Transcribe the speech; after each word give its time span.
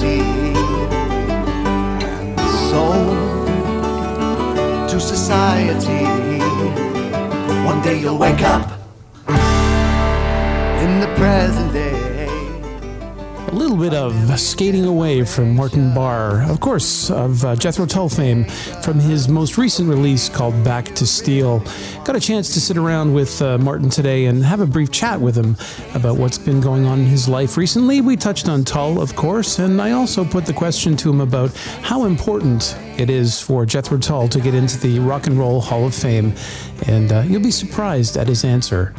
and 0.00 0.56
soul 2.70 3.04
to 4.88 4.98
society. 4.98 6.04
One 7.66 7.82
day 7.82 8.00
you'll 8.00 8.18
wake 8.18 8.42
up 8.42 8.71
bit 13.82 13.94
of 13.94 14.38
skating 14.38 14.84
away 14.84 15.24
from 15.24 15.56
Martin 15.56 15.92
Barre, 15.92 16.48
of 16.48 16.60
course, 16.60 17.10
of 17.10 17.44
uh, 17.44 17.56
Jethro 17.56 17.84
Tull 17.84 18.08
fame, 18.08 18.44
from 18.80 19.00
his 19.00 19.28
most 19.28 19.58
recent 19.58 19.88
release 19.88 20.28
called 20.28 20.62
Back 20.62 20.84
to 20.94 21.04
Steel. 21.04 21.64
Got 22.04 22.14
a 22.14 22.20
chance 22.20 22.54
to 22.54 22.60
sit 22.60 22.76
around 22.76 23.12
with 23.12 23.42
uh, 23.42 23.58
Martin 23.58 23.90
today 23.90 24.26
and 24.26 24.44
have 24.44 24.60
a 24.60 24.66
brief 24.66 24.92
chat 24.92 25.20
with 25.20 25.34
him 25.34 25.56
about 25.96 26.16
what's 26.16 26.38
been 26.38 26.60
going 26.60 26.84
on 26.84 27.00
in 27.00 27.06
his 27.06 27.28
life 27.28 27.56
recently. 27.56 28.00
We 28.00 28.16
touched 28.16 28.48
on 28.48 28.62
Tull, 28.62 29.02
of 29.02 29.16
course, 29.16 29.58
and 29.58 29.82
I 29.82 29.90
also 29.90 30.24
put 30.24 30.46
the 30.46 30.52
question 30.52 30.96
to 30.98 31.10
him 31.10 31.20
about 31.20 31.52
how 31.82 32.04
important 32.04 32.78
it 32.98 33.10
is 33.10 33.40
for 33.40 33.66
Jethro 33.66 33.98
Tull 33.98 34.28
to 34.28 34.40
get 34.40 34.54
into 34.54 34.78
the 34.78 35.00
Rock 35.00 35.26
and 35.26 35.36
Roll 35.36 35.60
Hall 35.60 35.86
of 35.86 35.94
Fame, 35.94 36.34
and 36.86 37.10
uh, 37.10 37.22
you'll 37.26 37.42
be 37.42 37.50
surprised 37.50 38.16
at 38.16 38.28
his 38.28 38.44
answer. 38.44 38.94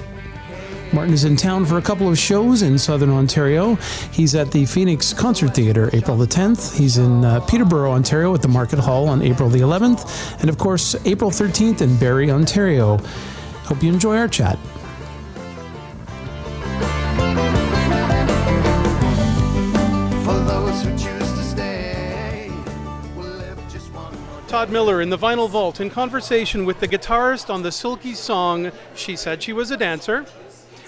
Martin 0.94 1.12
is 1.12 1.24
in 1.24 1.36
town 1.36 1.66
for 1.66 1.80
a 1.80 1.82
couple 1.82 2.08
of 2.08 2.20
shows 2.20 2.62
in 2.62 2.78
southern 2.78 3.10
Ontario. 3.10 3.74
He's 4.12 4.36
at 4.36 4.52
the 4.52 4.68
Phoenix 4.68 5.12
Concert 5.12 5.56
Theatre 5.56 5.90
April 5.92 6.16
the 6.16 6.28
10th. 6.28 6.78
He's 6.78 7.00
in 7.00 7.26
uh, 7.26 7.40
Peterborough, 7.40 7.94
Ontario 7.94 8.32
at 8.36 8.44
the 8.44 8.48
Market 8.48 8.78
Hall 8.78 9.10
on 9.10 9.24
April 9.24 9.50
the 9.50 9.58
11th. 9.58 10.40
And 10.40 10.52
of 10.52 10.60
course, 10.60 10.96
April 11.08 11.32
13th 11.32 11.82
in 11.82 11.98
Barrie, 11.98 12.30
Ontario. 12.30 12.98
Hope 13.66 13.82
you 13.82 13.92
enjoy 13.92 14.18
our 14.18 14.28
chat. 14.28 14.60
For 20.24 20.40
those 20.46 20.84
who 20.84 20.92
choose 20.92 21.32
to 21.34 21.44
stay, 21.44 22.52
will 23.16 23.24
live 23.24 23.58
just 23.68 23.92
one 23.94 24.14
more 24.14 24.42
Todd 24.48 24.70
Miller 24.70 25.02
in 25.02 25.10
the 25.10 25.18
Vinyl 25.18 25.50
Vault 25.50 25.82
in 25.82 25.90
conversation 25.90 26.66
with 26.66 26.80
the 26.80 26.88
guitarist 26.88 27.52
on 27.52 27.64
the 27.64 27.72
Silky 27.72 28.14
song 28.14 28.72
She 28.94 29.16
Said 29.16 29.42
She 29.42 29.54
Was 29.54 29.72
a 29.72 29.78
Dancer, 29.78 30.28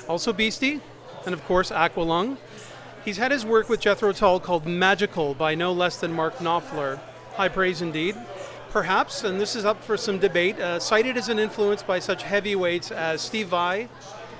also 0.07 0.33
Beastie, 0.33 0.81
and 1.25 1.33
of 1.33 1.43
course 1.45 1.71
Aqualung. 1.71 2.37
He's 3.03 3.17
had 3.17 3.31
his 3.31 3.45
work 3.45 3.69
with 3.69 3.79
Jethro 3.79 4.11
Tull 4.13 4.39
called 4.39 4.65
Magical 4.65 5.33
by 5.33 5.53
no 5.55 5.71
less 5.71 5.97
than 5.97 6.11
Mark 6.11 6.37
Knopfler. 6.37 6.99
High 7.35 7.49
praise 7.49 7.81
indeed. 7.81 8.15
Perhaps, 8.71 9.23
and 9.23 9.39
this 9.39 9.55
is 9.55 9.63
up 9.63 9.83
for 9.83 9.95
some 9.95 10.19
debate, 10.19 10.59
uh, 10.59 10.79
cited 10.79 11.15
as 11.15 11.29
an 11.29 11.39
influence 11.39 11.81
by 11.83 11.99
such 11.99 12.23
heavyweights 12.23 12.91
as 12.91 13.21
Steve 13.21 13.47
Vai, 13.47 13.87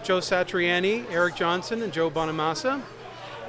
Joe 0.04 0.20
Satriani, 0.20 1.06
Eric 1.10 1.36
Johnson, 1.36 1.82
and 1.82 1.94
Joe 1.94 2.10
Bonamassa. 2.10 2.82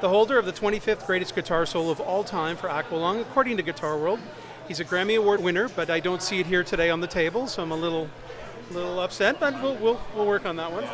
The 0.01 0.09
holder 0.09 0.39
of 0.39 0.45
the 0.45 0.53
25th 0.53 1.07
greatest 1.07 1.35
guitar 1.35 1.67
solo 1.67 1.91
of 1.91 2.01
all 2.01 2.23
time 2.23 2.57
for 2.57 2.69
Aqualung, 2.69 3.21
according 3.21 3.57
to 3.57 3.63
Guitar 3.63 3.99
World. 3.99 4.21
He's 4.69 4.81
a 4.81 4.85
Grammy 4.85 5.19
Award 5.19 5.43
winner, 5.43 5.69
but 5.69 5.91
I 5.91 6.01
don't 6.01 6.23
see 6.23 6.41
it 6.41 6.47
here 6.47 6.63
today 6.63 6.91
on 6.91 7.01
the 7.01 7.07
table, 7.07 7.47
so 7.47 7.63
I'm 7.63 7.73
a 7.73 7.77
little, 7.77 8.09
little 8.71 9.01
upset, 9.01 9.41
but 9.41 9.61
we'll, 9.63 9.77
we'll, 9.77 10.01
we'll 10.15 10.27
work 10.27 10.45
on 10.45 10.57
that 10.57 10.71
one. 10.71 10.85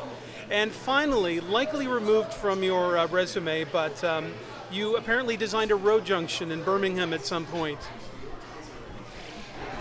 And 0.52 0.70
finally, 0.70 1.40
likely 1.40 1.88
removed 1.88 2.34
from 2.34 2.62
your 2.62 2.98
uh, 2.98 3.06
resume, 3.06 3.64
but 3.64 4.04
um, 4.04 4.34
you 4.70 4.96
apparently 4.96 5.34
designed 5.34 5.70
a 5.70 5.76
road 5.76 6.04
junction 6.04 6.52
in 6.52 6.62
Birmingham 6.62 7.14
at 7.14 7.24
some 7.24 7.46
point. 7.46 7.78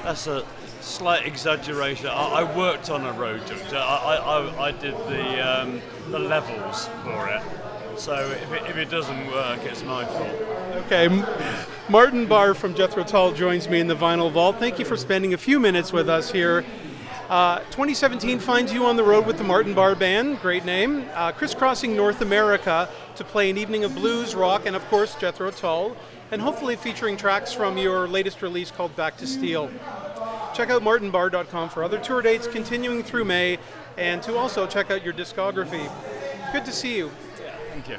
That's 0.03 0.28
a 0.28 0.45
slight 0.80 1.28
exaggeration. 1.28 2.08
I, 2.08 2.11
I 2.13 2.58
worked 2.58 2.89
on 2.89 3.05
a 3.05 3.11
road 3.11 3.45
junction. 3.45 3.75
I, 3.75 3.81
I, 3.81 4.16
I, 4.16 4.63
I 4.67 4.72
did 4.72 4.94
the 4.94 5.61
um, 5.61 5.81
the 6.09 6.19
levels 6.19 6.88
for 7.03 7.28
it. 7.28 7.44
So 8.00 8.13
if 8.31 8.51
it, 8.53 8.69
if 8.69 8.78
it 8.78 8.90
doesn't 8.90 9.28
work, 9.28 9.59
it's 9.66 9.84
my 9.84 10.06
fault. 10.06 10.41
Okay, 10.85 11.09
Martin 11.90 12.28
Barre 12.28 12.56
from 12.56 12.75
Jethro 12.75 13.03
Tull 13.03 13.34
joins 13.34 13.68
me 13.68 13.81
in 13.81 13.88
the 13.88 13.95
Vinyl 13.95 14.31
Vault. 14.31 14.56
Thank 14.56 14.79
you 14.79 14.85
for 14.85 14.95
spending 14.95 15.34
a 15.34 15.38
few 15.38 15.59
minutes 15.59 15.91
with 15.91 16.07
us 16.07 16.31
here. 16.31 16.63
Uh, 17.31 17.59
2017 17.72 18.40
finds 18.40 18.74
you 18.74 18.86
on 18.86 18.97
the 18.97 19.03
road 19.03 19.25
with 19.25 19.38
the 19.38 19.44
Martin 19.46 19.74
Barre 19.74 19.96
Band, 19.96 20.42
great 20.42 20.66
name, 20.66 21.06
uh, 21.14 21.31
crisscrossing 21.31 21.96
North 21.96 22.19
America 22.19 22.90
to 23.16 23.24
play 23.24 23.50
an 23.50 23.58
evening 23.58 23.86
of 23.86 23.96
blues, 23.96 24.36
rock, 24.36 24.66
and 24.66 24.75
of 24.75 24.86
course 24.90 25.16
Jethro 25.16 25.50
Tull, 25.50 25.96
and 26.31 26.42
hopefully 26.42 26.75
featuring 26.75 27.16
tracks 27.16 27.53
from 27.53 27.78
your 27.78 28.06
latest 28.06 28.42
release 28.42 28.69
called 28.69 28.94
Back 28.97 29.16
to 29.16 29.25
Steel. 29.25 29.72
Check 30.53 30.72
out 30.72 30.81
martinbarre.com 30.81 31.69
for 31.69 31.86
other 31.86 32.00
tour 32.00 32.22
dates 32.22 32.47
continuing 32.47 33.02
through 33.02 33.24
May, 33.24 33.59
and 33.96 34.22
to 34.24 34.36
also 34.36 34.68
check 34.68 34.92
out 34.92 35.02
your 35.02 35.13
discography. 35.13 35.90
Good 36.52 36.66
to 36.66 36.74
see 36.74 36.98
you. 36.98 37.12
Thank 37.71 37.87
you. 37.87 37.97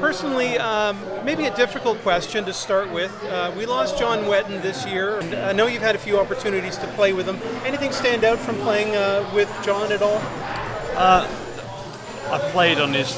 Personally, 0.00 0.58
um, 0.58 0.98
maybe 1.24 1.44
a 1.44 1.54
difficult 1.54 1.98
question 1.98 2.44
to 2.46 2.52
start 2.52 2.90
with. 2.90 3.12
Uh, 3.24 3.52
we 3.56 3.64
lost 3.64 3.96
John 3.96 4.24
Wetton 4.24 4.60
this 4.60 4.84
year. 4.86 5.20
and 5.20 5.32
I 5.34 5.52
know 5.52 5.68
you've 5.68 5.82
had 5.82 5.94
a 5.94 5.98
few 5.98 6.18
opportunities 6.18 6.76
to 6.78 6.88
play 6.88 7.12
with 7.12 7.26
him. 7.26 7.38
Anything 7.64 7.92
stand 7.92 8.24
out 8.24 8.40
from 8.40 8.56
playing 8.56 8.96
uh, 8.96 9.30
with 9.32 9.48
John 9.62 9.92
at 9.92 10.02
all? 10.02 10.20
I 10.96 12.38
played 12.50 12.78
on 12.78 12.92
his 12.92 13.14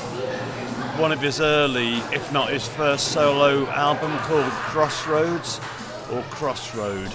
one 0.99 1.13
of 1.13 1.21
his 1.23 1.41
early, 1.41 1.95
if 2.13 2.31
not 2.31 2.51
his 2.51 2.69
first 2.69 3.09
solo 3.13 3.67
album 3.69 4.17
called 4.19 4.51
Crossroads 4.53 5.61
or 6.13 6.23
Crossroad, 6.31 7.11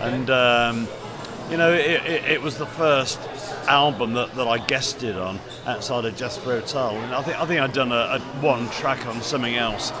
and 0.00 0.30
um, 0.30 0.88
you 1.50 1.56
know 1.56 1.72
it, 1.72 2.04
it, 2.06 2.24
it 2.24 2.42
was 2.42 2.58
the 2.58 2.66
first 2.66 3.20
album 3.68 4.14
that, 4.14 4.34
that 4.34 4.46
I 4.46 4.58
guested 4.58 5.16
on 5.16 5.38
outside 5.66 6.04
of 6.04 6.16
Jethro 6.16 6.60
Tull, 6.60 6.96
and 6.96 7.14
I 7.14 7.22
think 7.22 7.40
I 7.40 7.46
think 7.46 7.60
I'd 7.60 7.72
done 7.72 7.92
a, 7.92 8.16
a 8.16 8.18
one 8.40 8.68
track 8.70 9.06
on 9.06 9.20
something 9.22 9.54
else. 9.54 9.92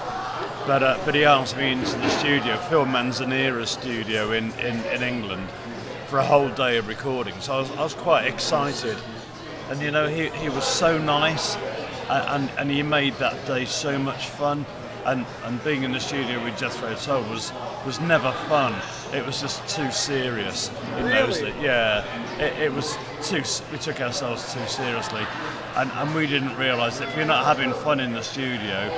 But, 0.66 0.82
uh, 0.82 0.98
but 1.04 1.14
he 1.14 1.26
asked 1.26 1.58
me 1.58 1.72
into 1.72 1.94
the 1.98 2.08
studio, 2.08 2.56
Phil 2.56 2.86
Manzanera's 2.86 3.68
studio 3.68 4.32
in, 4.32 4.50
in, 4.52 4.82
in 4.86 5.02
England, 5.02 5.46
for 6.06 6.18
a 6.18 6.24
whole 6.24 6.48
day 6.48 6.78
of 6.78 6.88
recording. 6.88 7.38
So 7.40 7.52
I 7.52 7.58
was, 7.58 7.70
I 7.72 7.82
was 7.82 7.92
quite 7.92 8.26
excited. 8.26 8.96
And 9.68 9.82
you 9.82 9.90
know, 9.90 10.08
he, 10.08 10.30
he 10.30 10.48
was 10.48 10.64
so 10.64 10.96
nice 10.96 11.56
and, 12.08 12.48
and, 12.48 12.58
and 12.58 12.70
he 12.70 12.82
made 12.82 13.12
that 13.14 13.46
day 13.46 13.66
so 13.66 13.98
much 13.98 14.28
fun. 14.28 14.64
And, 15.06 15.26
and 15.44 15.62
being 15.62 15.82
in 15.82 15.92
the 15.92 16.00
studio 16.00 16.42
with 16.42 16.58
Jethro 16.58 16.94
Tull 16.94 17.22
was, 17.24 17.52
was 17.84 18.00
never 18.00 18.32
fun. 18.48 18.74
It 19.12 19.24
was 19.26 19.38
just 19.40 19.66
too 19.68 19.90
serious 19.90 20.70
in 20.96 21.06
those 21.06 21.42
Really? 21.42 21.54
Yeah, 21.62 22.04
it, 22.38 22.58
it 22.64 22.72
was 22.72 22.96
too. 23.22 23.42
We 23.70 23.78
took 23.78 24.00
ourselves 24.00 24.52
too 24.54 24.66
seriously, 24.66 25.26
and, 25.76 25.90
and 25.92 26.14
we 26.14 26.26
didn't 26.26 26.56
realise 26.56 26.98
that 26.98 27.08
if 27.08 27.16
you're 27.16 27.26
not 27.26 27.44
having 27.44 27.72
fun 27.74 28.00
in 28.00 28.12
the 28.14 28.22
studio, 28.22 28.90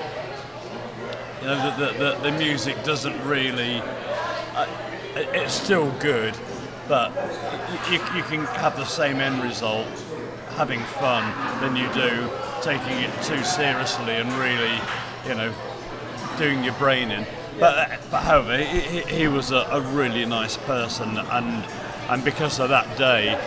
you 1.41 1.47
know, 1.49 1.77
the, 1.77 1.87
the, 1.87 1.99
the, 1.99 2.31
the 2.31 2.39
music 2.39 2.83
doesn't 2.85 3.19
really. 3.27 3.79
Uh, 4.55 4.67
it- 5.17 5.29
it's 5.33 5.55
still 5.55 5.91
good, 5.99 6.37
but 6.89 7.11
you, 7.91 7.95
you 8.15 8.23
can 8.23 8.45
have 8.61 8.77
the 8.77 8.85
same 8.85 9.17
end 9.21 9.43
result 9.43 9.87
having 10.57 10.81
fun 11.01 11.25
than 11.61 11.75
you 11.75 11.87
do 11.95 12.29
taking 12.63 12.99
it 13.03 13.11
too 13.23 13.43
seriously 13.45 14.15
and 14.15 14.31
really, 14.35 14.79
you 15.27 15.35
know, 15.35 15.53
doing 16.39 16.65
your 16.65 16.75
brain 16.75 17.11
in. 17.11 17.27
But, 17.59 17.99
but 18.11 18.23
however, 18.23 18.59
he, 18.59 19.01
he- 19.03 19.29
was 19.29 19.51
a, 19.51 19.67
a 19.71 19.81
really 19.81 20.27
nice 20.27 20.57
person, 20.59 21.17
and 21.17 21.65
and 22.11 22.25
because 22.25 22.61
of 22.61 22.69
that 22.69 22.97
day, 22.99 23.39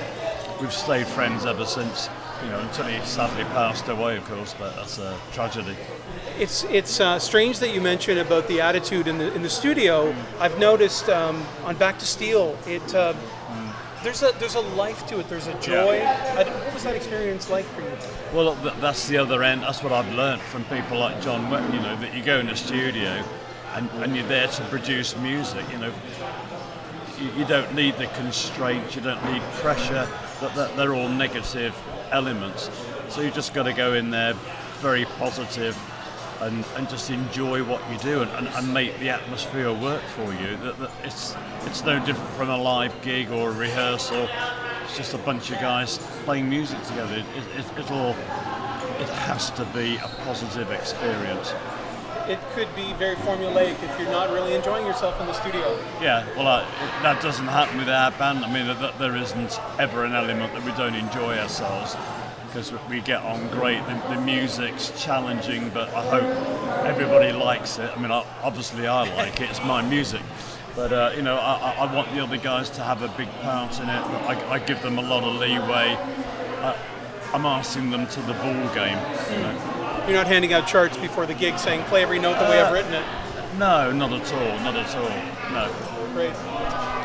we've 0.60 0.74
stayed 0.74 1.08
friends 1.08 1.46
ever 1.46 1.66
since. 1.66 2.10
You 2.44 2.52
know, 2.52 2.60
until 2.60 2.86
he 2.86 3.06
sadly 3.06 3.44
passed 3.44 3.90
away, 3.90 4.16
of 4.16 4.24
course. 4.26 4.56
But 4.58 4.74
that's 4.78 4.98
a 4.98 5.18
tragedy. 5.34 5.76
It's 6.40 6.64
it's 6.66 7.00
uh, 7.02 7.20
strange 7.20 7.60
that 7.60 7.74
you 7.74 7.82
mention 7.82 8.18
about 8.18 8.48
the 8.48 8.62
attitude 8.62 9.08
in 9.08 9.18
the 9.18 9.34
in 9.36 9.42
the 9.44 9.50
studio. 9.50 10.16
I've 10.40 10.58
noticed 10.58 11.10
um, 11.10 11.46
on 11.66 11.76
Back 11.76 12.00
to 12.00 12.06
Steel, 12.06 12.58
it 12.66 12.96
uh, 12.96 13.14
there's 14.04 14.24
a 14.24 14.32
there's 14.40 14.56
a 14.56 14.62
life 14.62 15.06
to 15.08 15.20
it. 15.20 15.30
There's 15.30 15.48
a 15.48 15.60
joy. 15.60 16.02
I 16.06 16.44
d 16.44 16.50
what 16.50 16.74
was 16.74 16.84
that 16.84 16.96
experience 16.96 17.50
like 17.50 17.66
for 17.66 17.82
you? 17.82 17.92
Well, 18.34 18.56
that's 18.80 19.08
the 19.08 19.18
other 19.18 19.44
end. 19.44 19.64
That's 19.64 19.84
what 19.84 19.92
I've 19.92 20.14
learned 20.14 20.42
from 20.42 20.64
people 20.66 21.00
like 21.00 21.22
John 21.22 21.52
Wetton. 21.52 21.74
You 21.74 21.82
know, 21.82 21.96
that 21.98 22.14
you 22.14 22.24
go 22.24 22.40
in 22.40 22.50
a 22.50 22.56
studio, 22.56 23.24
and, 23.76 23.90
and 24.04 24.16
you're 24.16 24.28
there 24.28 24.48
to 24.48 24.64
produce 24.66 25.16
music. 25.18 25.66
You 25.72 25.80
know, 25.80 25.94
you, 27.20 27.30
you 27.40 27.46
don't 27.46 27.74
need 27.76 27.98
the 27.98 28.08
constraints. 28.08 28.96
You 28.96 29.02
don't 29.02 29.24
need 29.32 29.42
pressure. 29.62 30.08
That, 30.42 30.56
that 30.56 30.76
they're 30.78 30.96
all 30.96 31.10
negative 31.10 31.76
elements. 32.12 32.70
So 33.10 33.22
you 33.22 33.32
just 33.32 33.54
got 33.54 33.64
to 33.64 33.74
go 33.74 33.94
in 33.94 34.10
there, 34.10 34.34
very 34.82 35.06
positive, 35.06 35.76
and, 36.42 36.66
and 36.76 36.90
just 36.90 37.10
enjoy 37.10 37.64
what 37.64 37.82
you 37.92 37.98
do 38.00 38.22
and, 38.22 38.32
and, 38.32 38.48
and 38.48 38.74
make 38.74 38.98
the 39.00 39.10
atmosphere 39.10 39.74
work 39.74 40.02
for 40.16 40.34
you. 40.34 40.58
That, 40.58 40.80
that 40.80 40.92
it's 41.04 41.36
it's 41.66 41.84
no 41.84 42.04
different 42.06 42.30
from 42.32 42.50
a 42.50 42.58
live 42.58 43.02
gig 43.02 43.30
or 43.32 43.50
a 43.50 43.54
rehearsal. 43.54 44.28
It's 44.84 44.98
just 44.98 45.14
a 45.14 45.18
bunch 45.20 45.52
of 45.52 45.60
guys 45.60 45.98
playing 46.26 46.50
music 46.50 46.82
together. 46.84 47.16
It, 47.16 47.26
it, 47.38 47.60
it, 47.60 47.80
it'll 47.80 48.16
it 49.00 49.10
has 49.10 49.50
to 49.52 49.66
be 49.66 49.98
a 49.98 50.10
positive 50.26 50.72
experience. 50.72 51.54
It 52.28 52.40
could 52.54 52.74
be 52.76 52.94
very 52.94 53.16
formulaic 53.16 53.82
if 53.82 54.00
you're 54.00 54.12
not 54.12 54.30
really 54.30 54.54
enjoying 54.54 54.86
yourself 54.86 55.20
in 55.20 55.26
the 55.26 55.34
studio. 55.34 55.80
Yeah, 56.02 56.28
well, 56.36 56.48
uh, 56.48 56.66
that 57.02 57.22
doesn't 57.24 57.48
happen 57.48 57.78
with 57.78 57.90
our 57.90 58.12
band. 58.12 58.46
I 58.46 58.54
mean, 58.54 58.68
there 59.00 59.16
isn't 59.16 59.60
ever 59.80 60.06
an 60.06 60.14
element 60.14 60.54
that 60.54 60.64
we 60.64 60.72
don't 60.74 60.96
enjoy 60.96 61.38
ourselves. 61.38 61.96
Because 62.50 62.74
we 62.90 63.02
get 63.02 63.22
on 63.24 63.48
great. 63.50 63.86
The, 63.86 64.16
the 64.16 64.22
music's 64.22 64.92
challenging, 65.02 65.70
but 65.70 65.90
I 65.94 66.02
hope 66.04 66.86
everybody 66.86 67.32
likes 67.32 67.78
it. 67.80 67.90
I 67.96 68.02
mean, 68.02 68.12
I, 68.12 68.26
obviously 68.44 68.88
I 68.88 69.04
like 69.16 69.40
it. 69.40 69.50
It's 69.50 69.64
my 69.64 69.82
music. 69.82 70.22
But 70.76 70.92
uh, 70.94 71.12
you 71.16 71.22
know, 71.22 71.36
I, 71.36 71.76
I- 71.80 71.94
want 71.96 72.14
the 72.14 72.22
other 72.24 72.38
guys 72.38 72.70
to 72.72 72.84
have 72.84 73.02
a 73.02 73.08
big 73.10 73.30
part 73.42 73.78
in 73.80 73.90
it. 73.90 73.90
I, 73.90 74.52
I 74.52 74.60
give 74.60 74.82
them 74.82 74.98
a 74.98 75.02
lot 75.02 75.24
of 75.24 75.36
leeway. 75.36 75.98
I, 76.62 76.76
I'm 77.34 77.46
asking 77.46 77.90
them 77.92 78.08
to 78.08 78.22
the 78.22 78.34
ball 78.34 78.74
game. 78.76 78.98
You 79.32 79.40
know. 79.44 80.06
You're 80.08 80.18
not 80.18 80.28
handing 80.28 80.54
out 80.54 80.68
charts 80.68 80.98
before 80.98 81.26
the 81.26 81.34
gig 81.34 81.60
saying 81.60 81.84
play 81.86 82.02
every 82.04 82.20
note 82.20 82.40
the 82.40 82.46
way 82.50 82.60
I've 82.62 82.74
written 82.74 82.94
it. 82.94 83.06
No, 83.58 83.92
not 83.92 84.12
at 84.14 84.34
all. 84.34 84.60
Not 84.64 84.76
at 84.76 84.96
all. 84.96 85.10
No. 85.52 86.14
Great. 86.14 86.34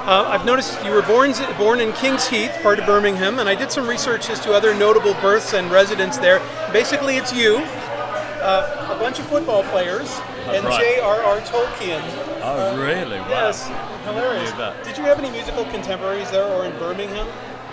Uh, 0.04 0.28
I've 0.28 0.44
noticed 0.44 0.84
you 0.84 0.90
were 0.90 1.00
born 1.00 1.32
born 1.56 1.80
in 1.80 1.90
Kings 1.94 2.28
Heath, 2.28 2.54
part 2.62 2.78
of 2.78 2.84
Birmingham, 2.84 3.38
and 3.38 3.48
I 3.48 3.54
did 3.54 3.72
some 3.72 3.88
research 3.88 4.28
as 4.28 4.38
to 4.40 4.52
other 4.52 4.74
notable 4.74 5.14
births 5.14 5.54
and 5.54 5.70
residents 5.70 6.18
there. 6.18 6.42
Basically, 6.74 7.16
it's 7.16 7.32
you, 7.32 7.56
uh, 7.56 8.94
a 8.94 8.98
bunch 9.00 9.18
of 9.18 9.26
football 9.28 9.62
players, 9.62 10.20
and 10.48 10.62
right. 10.66 10.78
J.R.R. 10.78 11.40
Tolkien. 11.40 12.02
Oh, 12.42 12.76
really? 12.78 13.18
Wow. 13.18 13.28
Yes, 13.30 13.66
hilarious. 14.04 14.52
Did 14.86 14.98
you 14.98 15.04
have 15.04 15.18
any 15.18 15.30
musical 15.30 15.64
contemporaries 15.64 16.30
there 16.30 16.44
or 16.52 16.66
in 16.66 16.72
Birmingham? 16.72 17.26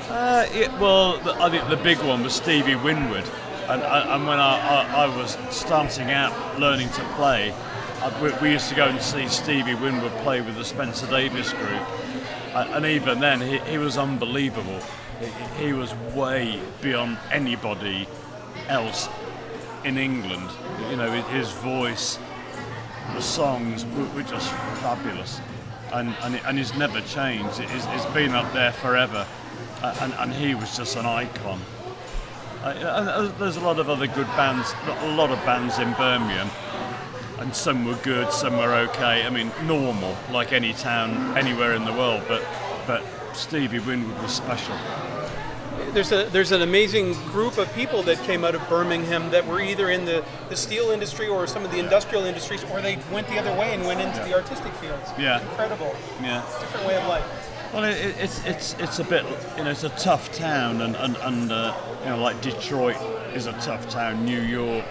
Uh, 0.07 0.45
it, 0.53 0.71
well, 0.79 1.17
the, 1.17 1.33
I 1.33 1.49
think 1.49 1.67
the 1.67 1.83
big 1.83 1.97
one 1.97 2.23
was 2.23 2.33
Stevie 2.33 2.75
Winwood, 2.75 3.25
and, 3.67 3.81
and 3.81 4.09
and 4.09 4.25
when 4.25 4.39
I, 4.39 4.85
I, 4.85 5.03
I 5.03 5.17
was 5.17 5.37
starting 5.49 6.11
out 6.11 6.31
learning 6.57 6.91
to 6.91 7.03
play, 7.15 7.53
I, 8.01 8.23
we, 8.23 8.31
we 8.41 8.51
used 8.51 8.69
to 8.69 8.75
go 8.75 8.87
and 8.87 9.01
see 9.01 9.27
Stevie 9.27 9.75
Winwood 9.75 10.13
play 10.23 10.39
with 10.39 10.55
the 10.55 10.63
Spencer 10.63 11.07
Davis 11.07 11.51
group, 11.51 11.81
and, 12.53 12.85
even 12.85 13.19
then 13.19 13.41
he, 13.41 13.59
he 13.59 13.77
was 13.77 13.97
unbelievable. 13.97 14.79
He, 15.19 15.65
he 15.65 15.73
was 15.73 15.93
way 16.15 16.61
beyond 16.81 17.17
anybody 17.31 18.07
else 18.67 19.09
in 19.83 19.97
England. 19.97 20.49
You 20.89 20.97
know, 20.97 21.11
his 21.11 21.51
voice, 21.51 22.19
the 23.13 23.21
songs 23.21 23.85
were, 24.15 24.23
just 24.23 24.51
fabulous, 24.81 25.39
and 25.93 26.13
and, 26.21 26.35
and 26.45 26.57
he's 26.57 26.75
never 26.75 27.01
changed. 27.01 27.59
It, 27.59 27.69
it's, 27.71 27.85
it's 27.87 28.05
been 28.13 28.31
up 28.31 28.51
there 28.53 28.71
forever, 28.71 29.25
and, 29.83 30.13
and 30.13 30.33
he 30.33 30.55
was 30.55 30.77
just 30.77 30.95
an 30.95 31.05
icon. 31.05 31.61
Uh, 32.63 33.31
there's 33.39 33.57
a 33.57 33.61
lot 33.61 33.79
of 33.79 33.89
other 33.89 34.05
good 34.05 34.27
bands, 34.37 34.73
a 34.85 35.15
lot 35.15 35.31
of 35.31 35.43
bands 35.45 35.79
in 35.79 35.91
Birmingham, 35.93 36.47
and 37.41 37.55
some 37.55 37.85
were 37.85 37.95
good, 37.95 38.31
some 38.31 38.57
were 38.57 38.73
okay. 38.89 39.25
I 39.25 39.29
mean, 39.29 39.51
normal, 39.65 40.15
like 40.31 40.53
any 40.53 40.73
town 40.73 41.37
anywhere 41.37 41.73
in 41.73 41.85
the 41.85 41.93
world, 41.93 42.21
but 42.27 42.43
but 42.87 43.03
Stevie 43.33 43.79
Winwood 43.79 44.21
was 44.21 44.31
special. 44.33 44.75
There's 45.93 46.11
a 46.11 46.25
there's 46.25 46.51
an 46.51 46.61
amazing 46.61 47.13
group 47.31 47.57
of 47.57 47.73
people 47.73 48.03
that 48.03 48.17
came 48.23 48.45
out 48.45 48.55
of 48.55 48.67
Birmingham 48.69 49.29
that 49.31 49.45
were 49.45 49.59
either 49.59 49.89
in 49.89 50.05
the, 50.05 50.23
the 50.49 50.55
steel 50.55 50.91
industry 50.91 51.27
or 51.27 51.47
some 51.47 51.65
of 51.65 51.71
the 51.71 51.79
industrial 51.79 52.23
industries, 52.25 52.63
or 52.65 52.81
they 52.81 52.99
went 53.11 53.27
the 53.27 53.37
other 53.39 53.51
way 53.59 53.73
and 53.73 53.85
went 53.85 53.99
into 53.99 54.19
the 54.23 54.33
artistic 54.33 54.71
fields. 54.75 55.09
Yeah. 55.17 55.41
incredible. 55.41 55.93
Yeah. 56.21 56.43
It's 56.45 56.57
a 56.57 56.59
different 56.61 56.87
way 56.87 56.95
of 56.97 57.07
life. 57.07 57.47
Well, 57.73 57.83
it, 57.85 57.97
it- 57.97 58.15
it's 58.19 58.45
it's 58.45 58.75
it's 58.79 58.99
a 58.99 59.03
bit 59.03 59.25
you 59.57 59.63
know 59.63 59.71
it's 59.71 59.83
a 59.83 59.89
tough 59.89 60.31
town, 60.33 60.81
and 60.81 60.95
and, 60.95 61.17
and 61.17 61.51
uh, 61.51 61.75
you 62.03 62.09
know 62.09 62.17
like 62.21 62.39
Detroit 62.41 62.97
is 63.33 63.47
a 63.47 63.53
tough 63.53 63.89
town. 63.89 64.23
New 64.25 64.41
York, 64.41 64.85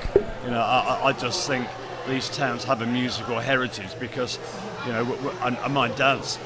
you 0.45 0.51
know, 0.51 0.61
I- 0.61 1.01
I 1.09 1.13
just 1.13 1.47
think 1.47 1.67
these 2.11 2.29
towns 2.29 2.65
have 2.65 2.83
a 2.83 2.87
musical 2.87 3.39
heritage 3.39 3.99
because 3.99 4.39
you 4.87 4.93
know, 4.93 5.33
and, 5.43 5.57
and 5.57 5.75
my 5.75 5.89
dad's 5.89 6.39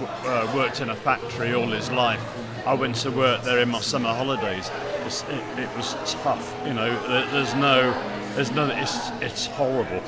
uh, 0.00 0.52
worked 0.54 0.80
in 0.80 0.90
a 0.90 0.96
factory 0.96 1.54
all 1.54 1.68
his 1.68 1.90
life. 1.90 2.20
I 2.66 2.74
went 2.74 2.96
to 2.96 3.10
work 3.10 3.42
there 3.42 3.60
in 3.60 3.68
my 3.68 3.80
summer 3.80 4.08
holidays. 4.08 4.70
It, 5.06 5.58
it 5.58 5.76
was 5.76 5.94
tough, 6.22 6.54
you 6.66 6.74
know. 6.74 6.90
There's 7.30 7.54
no, 7.54 7.92
there's 8.34 8.50
no, 8.50 8.66
it's 8.68 9.10
it's 9.20 9.46
horrible. 9.46 10.02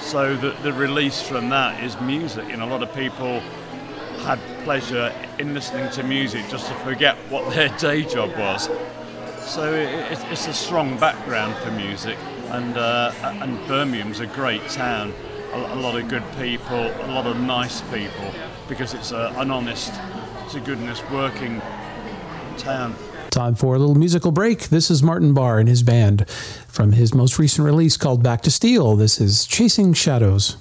So 0.00 0.36
the, 0.36 0.50
the 0.62 0.72
release 0.72 1.22
from 1.22 1.48
that 1.50 1.82
is 1.82 1.98
music. 2.00 2.48
Know, 2.48 2.64
a 2.64 2.66
lot 2.66 2.82
of 2.82 2.92
people 2.94 3.40
had 4.24 4.38
pleasure 4.64 5.12
in 5.38 5.54
listening 5.54 5.90
to 5.90 6.02
music 6.02 6.48
just 6.48 6.66
to 6.68 6.74
forget 6.76 7.16
what 7.30 7.48
their 7.54 7.68
day 7.78 8.02
job 8.02 8.36
was. 8.36 8.68
So 9.44 9.72
it, 9.72 10.18
it's 10.30 10.46
a 10.46 10.52
strong 10.52 10.98
background 10.98 11.54
for 11.56 11.70
music, 11.70 12.18
and 12.54 12.76
uh, 12.76 13.12
and 13.42 13.58
Birmingham's 13.66 14.20
a 14.20 14.26
great 14.26 14.66
town. 14.68 15.12
A, 15.52 15.74
a 15.74 15.76
lot 15.76 15.98
of 15.98 16.08
good 16.08 16.24
people, 16.38 16.78
a 16.78 17.08
lot 17.08 17.26
of 17.26 17.40
nice 17.40 17.80
people, 17.82 18.32
because 18.68 18.94
it's 18.94 19.12
a, 19.12 19.32
an 19.36 19.50
honest, 19.50 19.92
to 20.50 20.60
goodness 20.60 21.02
working 21.10 21.60
town. 22.56 22.94
Time 23.30 23.56
for 23.56 23.74
a 23.74 23.78
little 23.78 23.96
musical 23.96 24.30
break. 24.30 24.68
This 24.68 24.90
is 24.90 25.02
Martin 25.02 25.34
Barre 25.34 25.58
and 25.58 25.68
his 25.68 25.82
band 25.82 26.28
from 26.68 26.92
his 26.92 27.12
most 27.12 27.38
recent 27.38 27.64
release 27.64 27.96
called 27.96 28.22
Back 28.22 28.42
to 28.42 28.50
Steel. 28.50 28.94
This 28.94 29.20
is 29.20 29.46
Chasing 29.46 29.92
Shadows. 29.92 30.56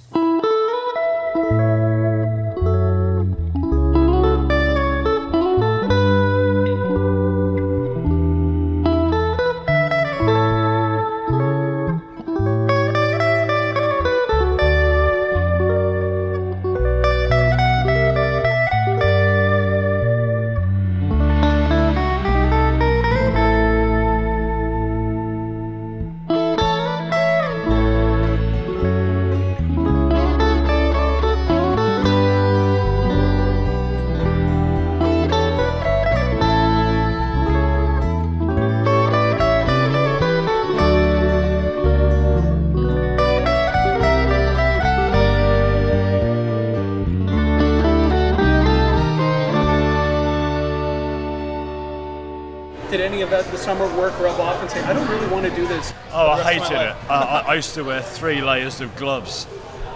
Did 52.94 53.02
any 53.02 53.24
of 53.24 53.32
that 53.32 53.46
the 53.46 53.58
summer 53.58 53.88
work 53.98 54.14
rub 54.20 54.40
off 54.40 54.62
and 54.62 54.70
say, 54.70 54.80
I 54.84 54.94
don't 54.94 55.10
really 55.10 55.26
want 55.30 55.48
to 55.48 55.56
do 55.56 55.66
this? 55.66 55.92
Oh, 56.12 56.30
I 56.30 56.54
hated 56.54 56.74
it. 56.74 56.96
I, 57.10 57.44
I, 57.48 57.56
used 57.56 57.74
to 57.74 57.84
wear 57.84 58.04
three 58.04 58.40
layers 58.40 58.82
of 58.82 58.96
gloves, 58.98 59.48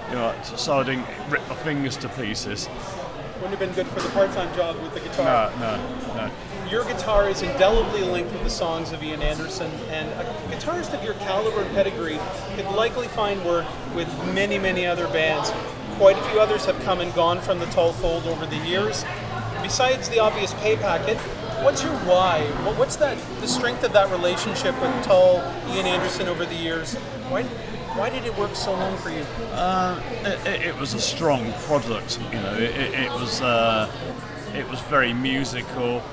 you 0.09 0.15
know, 0.15 0.33
so 0.41 0.79
I 0.79 0.83
didn't 0.83 1.05
rip 1.29 1.47
my 1.47 1.53
fingers 1.57 1.95
to 1.97 2.09
pieces. 2.09 2.67
Wouldn't 3.35 3.51
have 3.51 3.59
been 3.59 3.73
good 3.73 3.85
for 3.85 3.99
the 3.99 4.09
part-time 4.09 4.51
job 4.55 4.81
with 4.81 4.95
the 4.95 5.01
guitar. 5.01 5.51
No, 5.59 5.77
no, 5.77 6.15
no. 6.15 6.31
Your 6.71 6.85
guitar 6.85 7.29
is 7.29 7.43
indelibly 7.43 8.01
linked 8.01 8.33
with 8.33 8.41
the 8.41 8.49
songs 8.49 8.91
of 8.91 9.03
Ian 9.03 9.21
Anderson, 9.21 9.69
and 9.91 10.09
a 10.19 10.23
guitarist 10.55 10.97
of 10.97 11.03
your 11.03 11.13
caliber 11.13 11.61
and 11.61 11.75
pedigree 11.75 12.19
could 12.55 12.65
likely 12.65 13.07
find 13.09 13.45
work 13.45 13.67
with 13.93 14.07
many, 14.33 14.57
many 14.57 14.87
other 14.87 15.07
bands. 15.09 15.51
Quite 15.97 16.17
a 16.17 16.29
few 16.31 16.39
others 16.39 16.65
have 16.65 16.81
come 16.81 17.01
and 17.01 17.13
gone 17.13 17.41
from 17.41 17.59
the 17.59 17.67
Tull 17.67 17.93
fold 17.93 18.25
over 18.25 18.47
the 18.47 18.57
years. 18.65 19.05
Besides 19.61 20.09
the 20.09 20.17
obvious 20.17 20.55
pay 20.55 20.77
packet, 20.77 21.19
what's 21.63 21.83
your 21.83 21.93
why? 21.99 22.45
What's 22.77 22.95
that? 22.97 23.17
The 23.41 23.47
strength 23.47 23.83
of 23.83 23.93
that 23.93 24.09
relationship 24.11 24.79
with 24.81 25.05
Tull, 25.05 25.37
Ian 25.69 25.85
Anderson 25.85 26.27
over 26.27 26.45
the 26.45 26.55
years. 26.55 26.95
Why? 27.29 27.43
Why 27.97 28.09
did 28.09 28.25
it 28.25 28.37
work 28.37 28.55
so 28.55 28.73
long 28.73 28.95
for 28.97 29.09
you? 29.09 29.25
It, 30.23 30.45
it, 30.45 30.61
it 30.67 30.79
was 30.79 30.93
a 30.93 30.99
strong 30.99 31.51
product, 31.63 32.19
you 32.31 32.39
know. 32.39 32.53
It, 32.53 32.93
it, 32.93 33.11
was 33.11 33.41
uh, 33.41 33.89
it 34.53 34.69
was 34.69 34.79
very 34.81 35.13
musical. 35.13 36.03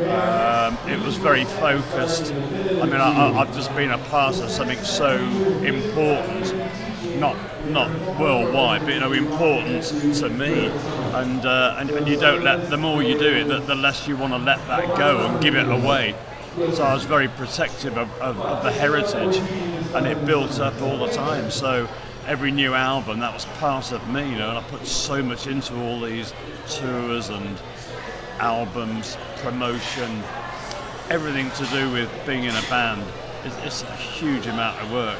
Um, 0.00 0.76
it 0.88 0.98
was 0.98 1.16
very 1.16 1.44
focused. 1.44 2.32
I 2.32 2.86
mean, 2.86 2.94
I, 2.94 3.38
I've 3.38 3.54
just 3.54 3.74
been 3.76 3.92
a 3.92 3.98
part 3.98 4.40
of 4.40 4.50
something 4.50 4.78
so 4.82 5.16
important, 5.62 6.52
not 7.20 7.36
not 7.70 7.90
worldwide, 8.18 8.82
but 8.82 8.94
you 8.94 9.00
know, 9.00 9.12
important 9.12 9.84
to 10.16 10.28
me. 10.28 10.70
And 11.14 11.44
uh, 11.46 11.76
and, 11.78 11.90
and 11.90 12.06
you 12.06 12.18
don't 12.18 12.44
let 12.44 12.70
the 12.70 12.76
more 12.76 13.02
you 13.02 13.18
do 13.18 13.28
it, 13.28 13.48
the, 13.48 13.60
the 13.60 13.74
less 13.74 14.06
you 14.06 14.16
want 14.16 14.32
to 14.32 14.38
let 14.38 14.64
that 14.68 14.96
go 14.96 15.26
and 15.26 15.42
give 15.42 15.56
it 15.56 15.68
away. 15.68 16.14
So 16.72 16.82
I 16.84 16.92
was 16.92 17.04
very 17.04 17.28
protective 17.28 17.96
of, 17.96 18.10
of, 18.20 18.40
of 18.40 18.62
the 18.62 18.72
heritage, 18.72 19.36
and 19.94 20.06
it 20.06 20.24
built 20.26 20.60
up 20.60 20.80
all 20.82 20.98
the 20.98 21.12
time. 21.12 21.50
So 21.50 21.88
every 22.26 22.50
new 22.50 22.74
album, 22.74 23.20
that 23.20 23.32
was 23.32 23.46
part 23.58 23.92
of 23.92 24.06
me, 24.08 24.30
you 24.30 24.36
know, 24.36 24.50
and 24.50 24.58
I 24.58 24.62
put 24.64 24.86
so 24.86 25.22
much 25.22 25.46
into 25.46 25.74
all 25.80 26.00
these 26.00 26.32
tours 26.68 27.30
and 27.30 27.58
albums, 28.38 29.16
promotion, 29.36 30.22
everything 31.10 31.50
to 31.52 31.64
do 31.72 31.90
with 31.90 32.10
being 32.26 32.44
in 32.44 32.54
a 32.54 32.62
band. 32.62 33.02
It's, 33.44 33.56
it's 33.58 33.82
a 33.82 33.96
huge 33.96 34.46
amount 34.46 34.80
of 34.82 34.92
work. 34.92 35.18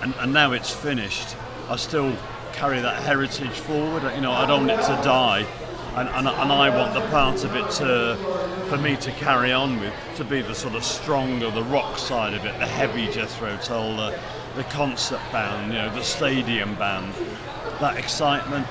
And, 0.00 0.14
and 0.18 0.32
now 0.32 0.52
it's 0.52 0.70
finished. 0.70 1.36
I 1.68 1.76
still 1.76 2.16
carry 2.52 2.80
that 2.80 3.02
heritage 3.02 3.58
forward. 3.60 4.02
You 4.14 4.20
know, 4.20 4.32
I 4.32 4.46
don't 4.46 4.66
want 4.66 4.80
it 4.80 4.84
to 4.84 5.02
die. 5.02 5.46
and, 5.94 6.08
and, 6.08 6.26
and 6.26 6.52
I 6.52 6.70
want 6.70 6.94
the 6.94 7.06
part 7.10 7.44
of 7.44 7.54
it 7.54 7.70
to, 7.72 8.16
for 8.68 8.78
me 8.78 8.96
to 8.96 9.10
carry 9.12 9.52
on 9.52 9.78
with, 9.78 9.92
to 10.16 10.24
be 10.24 10.40
the 10.40 10.54
sort 10.54 10.74
of 10.74 10.84
stronger, 10.84 11.50
the 11.50 11.64
rock 11.64 11.98
side 11.98 12.32
of 12.32 12.46
it, 12.46 12.58
the 12.58 12.66
heavy 12.66 13.08
Jethro 13.08 13.58
Tull, 13.58 13.96
the, 13.96 14.18
the 14.56 14.64
concert 14.64 15.20
band, 15.30 15.72
you 15.72 15.78
know, 15.78 15.94
the 15.94 16.02
stadium 16.02 16.74
band, 16.76 17.12
that 17.80 17.98
excitement. 17.98 18.66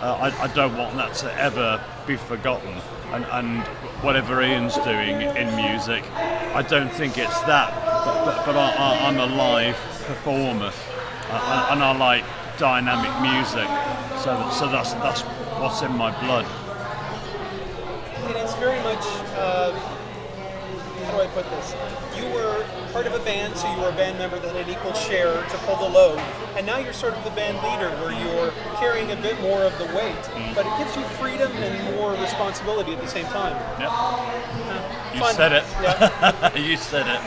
Uh, 0.00 0.30
I, 0.32 0.44
I 0.44 0.46
don't 0.48 0.76
want 0.76 0.96
that 0.96 1.14
to 1.16 1.32
ever 1.40 1.84
be 2.06 2.16
forgotten. 2.16 2.74
And, 3.12 3.24
and 3.26 3.62
whatever 4.02 4.42
Ian's 4.42 4.76
doing 4.78 5.20
in 5.22 5.54
music, 5.56 6.04
I 6.12 6.62
don't 6.62 6.92
think 6.92 7.18
it's 7.18 7.40
that, 7.42 7.70
but, 8.04 8.24
but, 8.24 8.46
but 8.46 8.56
I, 8.56 9.06
I'm 9.06 9.18
a 9.18 9.26
live 9.34 9.76
performer, 10.06 10.72
uh, 11.30 11.68
and 11.70 11.82
I 11.82 11.96
like 11.96 12.24
dynamic 12.58 13.14
music. 13.22 13.68
So, 14.18 14.50
so 14.50 14.68
that's 14.68 14.92
that's 14.94 15.22
what's 15.62 15.82
in 15.82 15.96
my 15.96 16.10
blood. 16.20 16.44
And 18.26 18.36
it's 18.36 18.54
very 18.56 18.82
much, 18.82 19.04
uh, 19.38 19.72
how 19.72 21.16
do 21.16 21.22
I 21.22 21.26
put 21.28 21.48
this? 21.50 21.74
You 22.18 22.26
were 22.34 22.66
part 22.92 23.06
of 23.06 23.14
a 23.14 23.24
band, 23.24 23.56
so 23.56 23.72
you 23.72 23.80
were 23.80 23.88
a 23.88 23.96
band 23.96 24.18
member 24.18 24.38
that 24.40 24.54
had 24.54 24.68
equal 24.68 24.92
share 24.92 25.32
to 25.32 25.58
pull 25.58 25.76
the 25.76 25.88
load, 25.88 26.18
and 26.56 26.66
now 26.66 26.78
you're 26.78 26.92
sort 26.92 27.14
of 27.14 27.22
the 27.24 27.30
band 27.30 27.56
leader 27.62 27.90
where 28.02 28.12
you're 28.12 28.50
carrying 28.76 29.12
a 29.12 29.16
bit 29.16 29.40
more 29.40 29.62
of 29.62 29.78
the 29.78 29.86
weight, 29.96 30.54
but 30.54 30.66
it 30.66 30.78
gives 30.78 30.96
you 30.96 31.02
freedom 31.16 31.50
and 31.52 31.96
more 31.96 32.12
responsibility 32.20 32.92
at 32.92 33.00
the 33.00 33.06
same 33.08 33.26
time. 33.26 33.54
Yep. 33.80 35.14
You 35.14 35.20
Fun. 35.20 35.34
said 35.34 35.52
it. 35.52 35.64
Yeah. 35.80 36.56
you 36.68 36.76
said 36.76 37.06
it. 37.06 37.20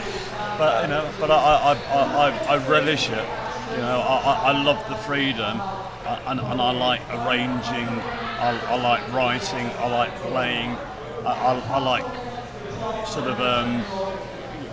But 0.57 0.83
you 0.83 0.89
know, 0.89 1.09
but 1.19 1.31
I, 1.31 1.35
I, 1.35 1.73
I, 1.73 2.29
I, 2.29 2.55
I 2.55 2.67
relish 2.67 3.09
it. 3.09 3.25
You 3.71 3.77
know, 3.77 4.01
I, 4.01 4.15
I, 4.17 4.51
I 4.51 4.63
love 4.63 4.87
the 4.89 4.95
freedom, 4.95 5.59
uh, 5.61 6.19
and, 6.27 6.39
and 6.39 6.61
I 6.61 6.71
like 6.71 7.01
arranging. 7.09 7.87
I, 7.87 8.59
I 8.67 8.75
like 8.75 9.13
writing. 9.13 9.65
I 9.77 9.87
like 9.87 10.15
playing. 10.17 10.75
I, 11.25 11.77
like 11.77 12.05
sort 13.07 13.27
of 13.27 13.39
um, 13.39 13.83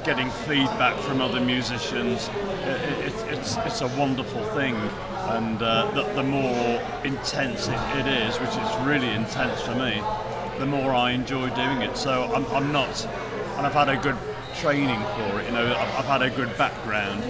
getting 0.04 0.30
feedback 0.30 0.98
from 1.00 1.20
other 1.20 1.40
musicians. 1.40 2.28
It, 2.62 3.06
it, 3.06 3.14
it's 3.28 3.56
it's 3.58 3.80
a 3.82 3.88
wonderful 3.98 4.42
thing, 4.46 4.74
and 4.74 5.62
uh, 5.62 5.90
the, 5.92 6.02
the 6.14 6.22
more 6.22 6.82
intense 7.04 7.68
it, 7.68 7.78
it 7.98 8.06
is, 8.06 8.36
which 8.40 8.50
is 8.50 8.86
really 8.86 9.10
intense 9.10 9.60
for 9.60 9.74
me, 9.74 10.02
the 10.58 10.66
more 10.66 10.94
I 10.94 11.12
enjoy 11.12 11.50
doing 11.54 11.82
it. 11.82 11.96
So 11.96 12.24
I'm, 12.34 12.46
I'm 12.46 12.72
not, 12.72 13.04
and 13.56 13.66
I've 13.66 13.74
had 13.74 13.88
a 13.90 13.96
good 13.96 14.16
training 14.56 15.00
for 15.00 15.40
it. 15.40 15.46
You 15.46 15.52
know, 15.52 15.66
I've, 15.66 15.98
I've 15.98 16.06
had 16.06 16.22
a 16.22 16.30
good 16.30 16.56
background, 16.56 17.22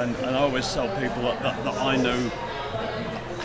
and, 0.00 0.16
and 0.16 0.36
I 0.36 0.40
always 0.40 0.72
tell 0.72 0.88
people 1.00 1.22
that, 1.22 1.42
that, 1.42 1.64
that 1.64 1.74
I 1.74 1.96
know 1.96 2.18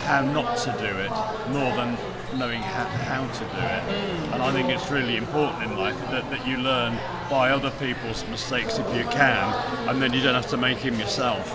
how 0.06 0.22
not 0.22 0.56
to 0.58 0.70
do 0.78 0.86
it 0.86 1.10
more 1.50 1.74
than 1.76 1.98
knowing 2.38 2.60
how, 2.62 2.84
how 2.84 3.26
to 3.26 3.40
do 3.40 3.44
it. 3.56 4.32
And 4.32 4.42
I 4.42 4.52
think 4.52 4.68
it's 4.68 4.90
really 4.90 5.16
important 5.16 5.70
in 5.70 5.76
life 5.76 5.98
that, 6.10 6.28
that 6.30 6.46
you 6.46 6.58
learn 6.58 6.98
by 7.30 7.50
other 7.50 7.70
people's 7.72 8.26
mistakes 8.28 8.78
if 8.78 8.86
you 8.96 9.04
can, 9.04 9.88
and 9.88 10.00
then 10.00 10.12
you 10.12 10.22
don't 10.22 10.34
have 10.34 10.48
to 10.48 10.56
make 10.56 10.80
them 10.82 10.98
yourself. 10.98 11.48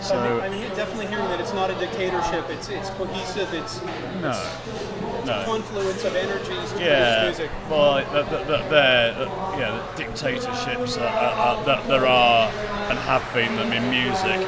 So, 0.00 0.16
I 0.16 0.22
mean, 0.22 0.40
So 0.40 0.40
I 0.40 0.48
mean, 0.48 0.76
definitely 0.76 1.06
hearing 1.08 1.26
that 1.26 1.40
it's 1.40 1.52
not 1.52 1.70
a 1.70 1.74
dictatorship, 1.74 2.48
it's, 2.48 2.68
it's 2.70 2.88
cohesive, 2.90 3.52
it's 3.52 3.82
no, 4.22 4.30
it's, 4.30 5.26
no. 5.26 5.42
confluence 5.44 6.04
of 6.04 6.16
energies 6.16 6.72
to 6.72 6.80
Yeah, 6.82 7.20
produce 7.20 7.38
music. 7.38 7.50
well, 7.68 7.96
the, 8.12 8.22
the, 8.30 8.44
the, 8.44 8.56
there, 8.70 9.14
the, 9.14 9.26
yeah, 9.58 9.92
dictatorships 9.96 10.96
are, 10.96 11.06
are, 11.06 11.32
are, 11.58 11.64
that 11.66 11.86
there 11.86 12.06
are 12.06 12.50
and 12.90 12.98
have 12.98 13.24
been 13.32 13.54
them 13.56 13.72
in 13.72 13.88
music, 13.88 14.46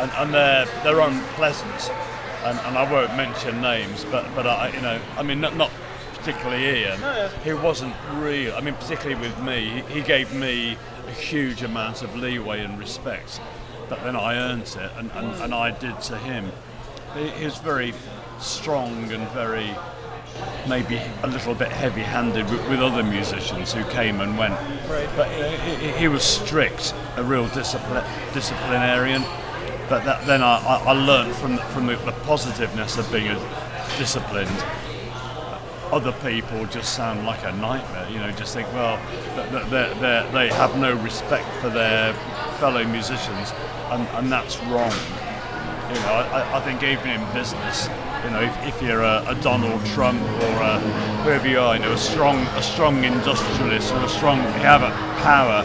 and, 0.00 0.10
and 0.10 0.34
they're 0.34 0.66
they're 0.82 1.00
unpleasant, 1.00 1.90
and, 2.44 2.58
and 2.58 2.76
I 2.76 2.90
won't 2.90 3.16
mention 3.16 3.60
names, 3.60 4.04
but 4.10 4.26
but 4.34 4.46
I, 4.46 4.68
you 4.68 4.80
know, 4.82 5.00
I 5.16 5.22
mean, 5.22 5.40
not, 5.40 5.56
not 5.56 5.70
particularly 6.14 6.82
Ian, 6.82 7.00
he 7.44 7.52
wasn't 7.52 7.94
real. 8.14 8.54
I 8.54 8.60
mean, 8.60 8.74
particularly 8.74 9.20
with 9.20 9.38
me, 9.42 9.82
he, 9.88 10.00
he 10.00 10.02
gave 10.02 10.34
me 10.34 10.76
a 11.06 11.12
huge 11.12 11.62
amount 11.62 12.02
of 12.02 12.16
leeway 12.16 12.64
and 12.64 12.78
respect, 12.78 13.40
but 13.88 14.02
then 14.02 14.16
I 14.16 14.36
earned 14.36 14.62
it, 14.62 14.90
and, 14.96 15.10
and, 15.12 15.42
and 15.42 15.54
I 15.54 15.70
did 15.70 16.00
to 16.02 16.18
him. 16.18 16.50
He, 17.14 17.28
he 17.28 17.44
was 17.44 17.58
very 17.58 17.94
strong 18.40 19.12
and 19.12 19.28
very 19.28 19.70
maybe 20.68 21.00
a 21.22 21.26
little 21.26 21.54
bit 21.54 21.70
heavy-handed 21.70 22.48
with, 22.50 22.68
with 22.68 22.80
other 22.80 23.02
musicians 23.02 23.72
who 23.72 23.84
came 23.90 24.20
and 24.20 24.36
went. 24.38 24.54
Right. 24.88 25.08
But 25.16 25.28
uh, 25.28 25.50
he, 25.50 25.86
he- 25.86 25.92
he 25.92 26.08
was 26.08 26.22
strict, 26.22 26.94
a 27.16 27.22
real 27.22 27.46
discipli- 27.48 28.04
disciplinarian. 28.32 29.22
But 29.88 30.04
that, 30.04 30.26
then 30.26 30.42
I, 30.42 30.56
I, 30.58 30.76
I 30.86 30.92
learned 30.92 31.34
from 31.36 31.56
the, 31.56 31.62
from 31.64 31.86
the, 31.86 31.96
the 31.96 32.12
positiveness 32.24 32.96
of 32.96 33.10
being 33.12 33.28
a, 33.28 33.38
disciplined. 33.98 34.48
Other 35.92 36.12
people 36.12 36.64
just 36.66 36.94
sound 36.94 37.24
like 37.26 37.44
a 37.44 37.52
nightmare. 37.52 38.08
You 38.10 38.18
know, 38.18 38.30
just 38.32 38.54
think, 38.54 38.66
well, 38.72 38.98
th- 39.36 39.50
th- 39.50 39.66
they're, 39.70 39.94
they're, 39.96 40.32
they 40.32 40.48
have 40.48 40.76
no 40.78 40.94
respect 40.96 41.46
for 41.60 41.68
their 41.68 42.14
fellow 42.58 42.82
musicians, 42.84 43.52
and, 43.90 44.08
and 44.16 44.32
that's 44.32 44.56
wrong. 44.62 44.90
You 45.90 46.00
know, 46.00 46.14
I, 46.32 46.56
I 46.56 46.60
think 46.62 46.82
even 46.82 47.10
in 47.10 47.32
business, 47.34 47.86
you 48.24 48.30
know, 48.30 48.40
if, 48.40 48.66
if 48.66 48.82
you're 48.82 49.02
a, 49.02 49.24
a 49.28 49.34
Donald 49.42 49.84
Trump 49.86 50.20
or 50.22 50.62
a, 50.62 50.78
whoever 51.24 51.46
you 51.48 51.58
are, 51.60 51.74
you 51.76 51.82
know, 51.82 51.92
a 51.92 51.98
strong, 51.98 52.38
a 52.56 52.62
strong 52.62 53.04
industrialist 53.04 53.92
or 53.92 54.02
a 54.04 54.08
strong, 54.08 54.38
you 54.38 54.44
have 54.64 54.82
a 54.82 54.90
power. 55.22 55.62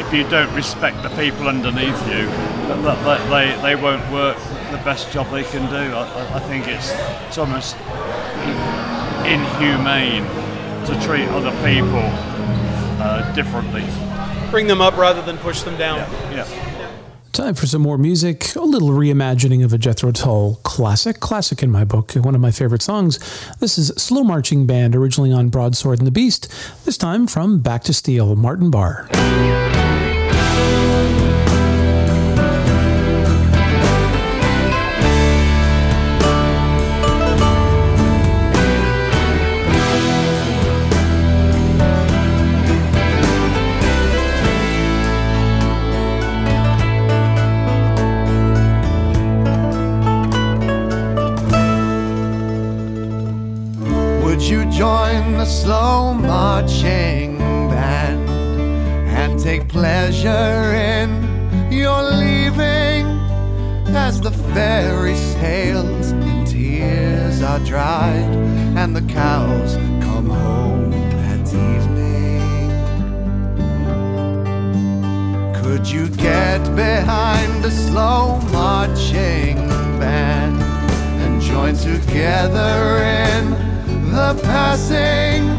If 0.00 0.12
you 0.12 0.28
don't 0.28 0.52
respect 0.54 1.02
the 1.02 1.10
people 1.10 1.46
underneath 1.48 2.00
you, 2.08 2.26
that 2.82 3.30
they, 3.30 3.60
they 3.62 3.80
won't 3.80 4.02
work 4.12 4.36
the 4.70 4.80
best 4.84 5.12
job 5.12 5.30
they 5.30 5.44
can 5.44 5.68
do. 5.70 5.94
I, 5.94 6.36
I- 6.36 6.40
think 6.40 6.66
it's, 6.68 6.90
it's 7.28 7.38
almost 7.38 7.76
inhumane 9.26 10.24
to 10.86 10.98
treat 11.06 11.28
other 11.28 11.50
people 11.64 12.00
uh, 13.02 13.30
differently. 13.34 13.84
Bring 14.50 14.66
them 14.66 14.80
up 14.80 14.96
rather 14.96 15.22
than 15.22 15.38
push 15.38 15.62
them 15.62 15.76
down. 15.76 15.98
Yeah. 16.32 16.69
Time 17.32 17.54
for 17.54 17.66
some 17.66 17.82
more 17.82 17.96
music. 17.96 18.56
A 18.56 18.60
little 18.60 18.88
reimagining 18.88 19.64
of 19.64 19.72
a 19.72 19.78
Jethro 19.78 20.10
Tull 20.10 20.56
classic. 20.64 21.20
Classic 21.20 21.62
in 21.62 21.70
my 21.70 21.84
book. 21.84 22.12
One 22.12 22.34
of 22.34 22.40
my 22.40 22.50
favorite 22.50 22.82
songs. 22.82 23.18
This 23.60 23.78
is 23.78 23.88
Slow 23.96 24.24
Marching 24.24 24.66
Band, 24.66 24.96
originally 24.96 25.32
on 25.32 25.48
Broadsword 25.48 25.98
and 25.98 26.06
the 26.08 26.12
Beast. 26.12 26.52
This 26.84 26.98
time 26.98 27.28
from 27.28 27.60
Back 27.60 27.84
to 27.84 27.94
Steel, 27.94 28.34
Martin 28.34 28.70
Barre. 28.70 29.08
Join 54.80 55.32
the 55.34 55.44
slow 55.44 56.14
marching 56.14 57.36
band 57.68 58.30
and 59.10 59.38
take 59.38 59.68
pleasure 59.68 60.72
in 60.72 61.10
your 61.70 62.02
leaving 62.02 63.04
as 63.94 64.22
the 64.22 64.30
ferry 64.54 65.14
sails 65.14 66.12
and 66.12 66.46
tears 66.46 67.42
are 67.42 67.58
dried 67.58 68.32
and 68.78 68.96
the 68.96 69.02
cows 69.12 69.74
come 70.02 70.30
home 70.30 70.94
at 71.28 71.46
evening? 71.46 72.40
Could 75.62 75.86
you 75.90 76.08
get 76.08 76.64
behind 76.74 77.62
the 77.62 77.70
slow 77.70 78.38
marching 78.50 79.58
band 80.00 80.56
and 81.20 81.42
join 81.42 81.74
together 81.74 83.02
in 83.02 83.69
the 84.10 84.34
passing 84.42 85.50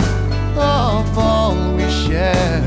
of 0.57 1.17
all 1.17 1.55
we 1.75 1.89
shared 1.89 2.63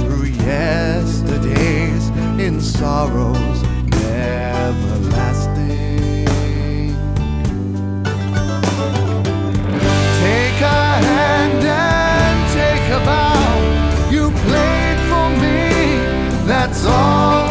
through 0.00 0.24
yesterdays 0.24 2.08
in 2.40 2.60
sorrows 2.60 3.62
everlasting? 4.10 5.76
Take 10.22 10.60
a 10.60 10.82
hand 11.06 11.64
and 11.64 12.38
take 12.58 12.86
a 12.90 13.00
bow. 13.06 13.46
You 14.10 14.24
played 14.44 14.98
for 15.08 15.28
me, 15.42 15.58
that's 16.46 16.84
all 16.84 17.47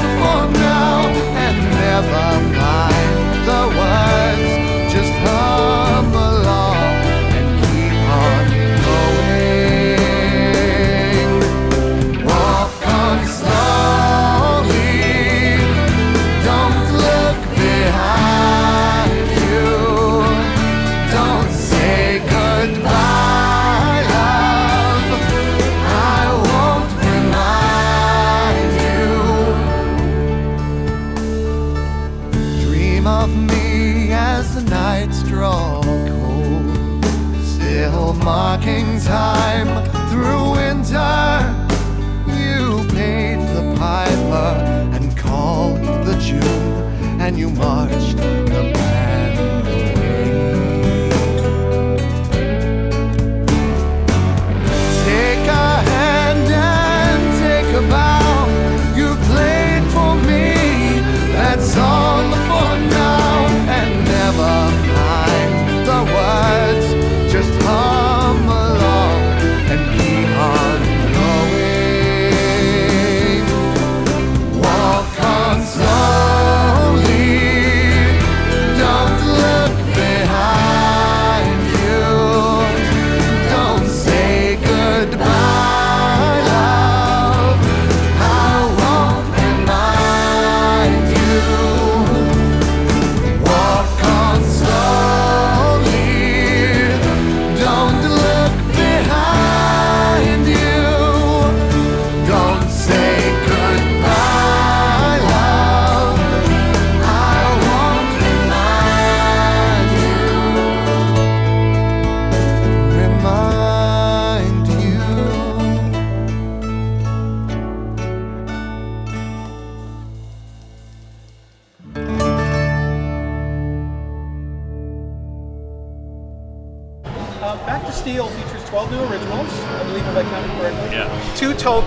you 47.38 47.52
marched 47.52 48.27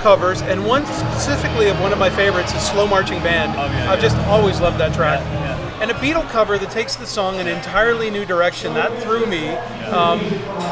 covers, 0.01 0.43
and 0.43 0.67
one 0.67 0.85
specifically 0.87 1.69
of 1.69 1.81
one 1.81 1.93
of 1.93 1.99
my 1.99 2.11
favorites 2.11 2.55
is 2.55 2.63
Slow 2.63 2.87
Marching 2.87 3.23
Band. 3.23 3.53
Oh, 3.53 3.67
yeah, 3.67 3.91
I've 3.91 4.03
yeah. 4.03 4.09
just 4.09 4.17
always 4.29 4.61
loved 4.61 4.79
that 4.79 4.95
track. 4.95 5.21
Yeah. 5.21 5.81
And 5.81 5.91
a 5.91 5.95
Beatle 5.95 6.29
cover 6.29 6.59
that 6.59 6.71
takes 6.71 6.97
the 6.97 7.07
song 7.07 7.37
in 7.37 7.47
an 7.47 7.57
entirely 7.57 8.11
new 8.11 8.27
direction. 8.27 8.75
That 8.75 9.03
threw 9.03 9.25
me. 9.25 9.49
Um, 9.89 10.21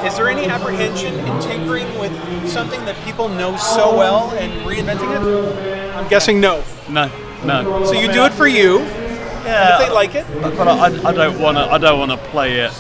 is 0.05 0.17
there 0.17 0.29
any 0.29 0.47
apprehension 0.47 1.15
in 1.15 1.41
tinkering 1.41 1.87
with 1.99 2.13
something 2.49 2.85
that 2.85 2.97
people 3.05 3.29
know 3.29 3.57
so 3.57 3.97
well 3.97 4.31
and 4.33 4.53
reinventing 4.67 5.11
it? 5.15 5.97
I'm 5.97 6.09
guessing 6.09 6.41
no. 6.41 6.63
No, 6.91 7.11
no. 7.45 7.85
So 7.87 7.93
you 7.93 8.13
do 8.13 8.25
it 8.25 8.33
for 8.35 8.49
you, 8.49 8.81
Yeah. 8.81 9.75
and 9.75 9.83
if 9.83 9.89
they 9.89 9.95
like 9.95 10.15
it, 10.15 10.27
But, 10.43 10.69
I, 10.69 11.09
I 11.09 11.13
don't 11.13 11.41
want 11.41 11.57
to. 11.57 11.65
I 11.65 11.79
don't 11.79 11.99
want 11.99 12.11
to 12.11 12.19
play 12.29 12.61
it 12.61 12.73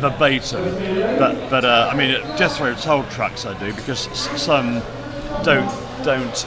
verbatim. 0.00 0.64
But 1.18 1.50
but 1.50 1.64
uh, 1.64 1.90
I 1.92 1.96
mean, 1.96 2.14
Jethro 2.36 2.74
old 2.88 3.08
tracks 3.10 3.46
I 3.46 3.58
do 3.58 3.72
because 3.74 4.08
some 4.40 4.82
don't 5.44 5.70
don't 6.02 6.46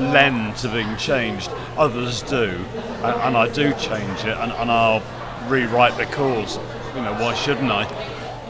lend 0.00 0.56
to 0.58 0.68
being 0.68 0.96
changed. 0.96 1.50
Others 1.76 2.22
do, 2.22 2.64
and, 3.02 3.20
and 3.22 3.36
I 3.36 3.48
do 3.48 3.72
change 3.74 4.20
it, 4.20 4.36
and, 4.36 4.52
and 4.52 4.70
I'll 4.70 5.02
rewrite 5.48 5.96
the 5.96 6.06
chords. 6.06 6.58
You 6.94 7.02
know, 7.02 7.12
why 7.14 7.34
shouldn't 7.34 7.70
I? 7.70 7.84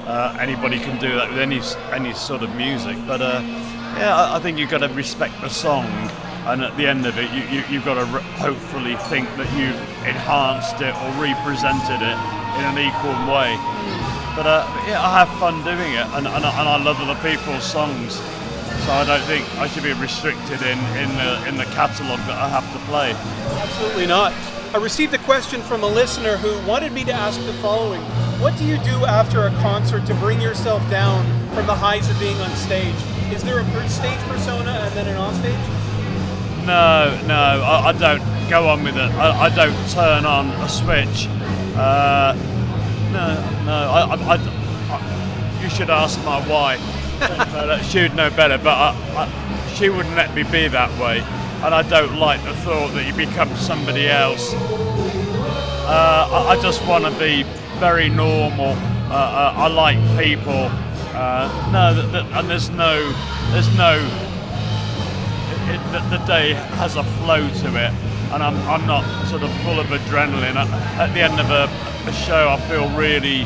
Uh, 0.07 0.37
anybody 0.40 0.79
can 0.79 1.01
do 1.01 1.16
that 1.16 1.29
with 1.29 1.38
any 1.38 1.61
any 1.90 2.14
sort 2.14 2.42
of 2.42 2.55
music, 2.55 2.96
but 3.07 3.20
uh, 3.20 3.40
yeah, 3.99 4.35
I, 4.35 4.38
think 4.38 4.59
you've 4.59 4.70
got 4.70 4.79
to 4.79 4.88
respect 4.88 5.40
the 5.40 5.49
song, 5.49 5.87
and 6.46 6.62
at 6.62 6.77
the 6.77 6.87
end 6.87 7.07
of 7.07 7.18
it, 7.18 7.31
you, 7.33 7.42
you, 7.51 7.64
you've 7.68 7.85
got 7.85 7.94
to 7.94 8.05
re- 8.05 8.22
hopefully 8.38 8.94
think 9.11 9.27
that 9.37 9.51
you've 9.59 9.81
enhanced 10.07 10.79
it 10.79 10.94
or 10.94 11.09
represented 11.18 11.99
it 11.99 12.18
in 12.55 12.64
an 12.70 12.79
equal 12.79 13.18
way. 13.27 13.57
But 14.37 14.46
uh, 14.46 14.68
yeah, 14.87 15.03
I 15.03 15.25
have 15.25 15.33
fun 15.40 15.64
doing 15.64 15.94
it, 15.94 16.07
and, 16.14 16.29
and, 16.29 16.44
and 16.44 16.68
I 16.68 16.77
love 16.83 17.01
other 17.01 17.18
people's 17.27 17.64
songs, 17.64 18.20
so 18.84 18.92
I 18.92 19.04
don't 19.04 19.22
think 19.22 19.44
I 19.58 19.66
should 19.68 19.82
be 19.82 19.92
restricted 19.94 20.60
in 20.62 20.78
in 20.96 21.08
the 21.16 21.48
in 21.48 21.56
the 21.56 21.64
catalogue 21.76 22.20
that 22.26 22.38
I 22.38 22.48
have 22.48 22.70
to 22.72 22.78
play. 22.90 23.12
Absolutely 23.60 24.06
not. 24.06 24.32
I 24.74 24.78
received 24.78 25.14
a 25.14 25.18
question 25.18 25.62
from 25.62 25.82
a 25.82 25.86
listener 25.86 26.36
who 26.36 26.58
wanted 26.68 26.92
me 26.92 27.04
to 27.04 27.12
ask 27.12 27.40
the 27.46 27.52
following 27.54 28.02
What 28.40 28.56
do 28.58 28.64
you 28.64 28.78
do 28.78 29.04
after 29.06 29.46
a 29.46 29.50
concert 29.62 30.04
to 30.06 30.14
bring 30.16 30.40
yourself 30.40 30.82
down 30.90 31.24
from 31.54 31.66
the 31.66 31.74
highs 31.74 32.08
of 32.10 32.18
being 32.18 32.38
on 32.40 32.50
stage? 32.56 32.94
Is 33.32 33.42
there 33.42 33.58
a 33.60 33.88
stage 33.88 34.18
persona 34.28 34.70
and 34.70 34.94
then 34.94 35.06
an 35.08 35.16
offstage? 35.16 36.66
No, 36.66 37.20
no, 37.26 37.34
I, 37.64 37.88
I 37.88 37.92
don't 37.92 38.50
go 38.50 38.68
on 38.68 38.82
with 38.84 38.96
it. 38.96 39.10
I, 39.14 39.46
I 39.46 39.48
don't 39.54 39.90
turn 39.90 40.26
on 40.26 40.48
a 40.50 40.68
switch. 40.68 41.28
Uh, 41.76 42.34
no, 43.12 43.64
no, 43.64 43.72
I, 43.72 44.00
I, 44.02 44.34
I- 44.34 44.96
I- 44.96 45.62
you 45.62 45.70
should 45.70 45.90
ask 45.90 46.22
my 46.24 46.46
wife. 46.48 46.80
She 47.83 48.02
would 48.02 48.14
know 48.14 48.31
better, 48.31 48.59
but 48.59 48.76
I, 48.76 48.94
I, 49.16 49.74
she 49.74 49.88
wouldn't 49.88 50.16
let 50.16 50.35
me 50.35 50.42
be 50.42 50.68
that 50.68 50.90
way. 51.00 51.20
And 51.64 51.74
I 51.74 51.83
don't 51.83 52.16
like 52.16 52.42
the 52.44 52.55
thought 52.57 52.92
that 52.94 53.07
you 53.07 53.14
become 53.14 53.55
somebody 53.57 54.09
else. 54.09 54.52
Uh, 54.55 56.29
I, 56.31 56.57
I 56.57 56.62
just 56.62 56.87
want 56.87 57.05
to 57.05 57.11
be 57.18 57.44
very 57.79 58.09
normal. 58.09 58.74
Uh, 59.11 59.14
uh, 59.14 59.55
I 59.57 59.68
like 59.68 59.98
people. 60.18 60.68
Uh, 61.14 61.48
no, 61.72 62.29
and 62.38 62.50
there's 62.50 62.70
no, 62.70 63.12
there's 63.52 63.74
no 63.76 63.96
it, 65.68 65.81
the, 65.92 66.18
the 66.18 66.24
day 66.26 66.55
has 66.79 66.96
a 66.96 67.05
flow 67.18 67.48
to 67.48 67.68
it, 67.68 67.92
and 68.33 68.42
I'm, 68.42 68.57
I'm 68.68 68.87
not 68.87 69.05
sort 69.26 69.42
of 69.42 69.50
full 69.62 69.81
of 69.81 69.87
adrenaline. 69.87 70.57
At, 70.57 70.68
at 70.98 71.14
the 71.14 71.20
end 71.20 71.40
of 71.40 71.50
a, 71.50 71.68
a 72.09 72.12
show, 72.12 72.48
I 72.48 72.61
feel 72.68 72.88
really 72.96 73.44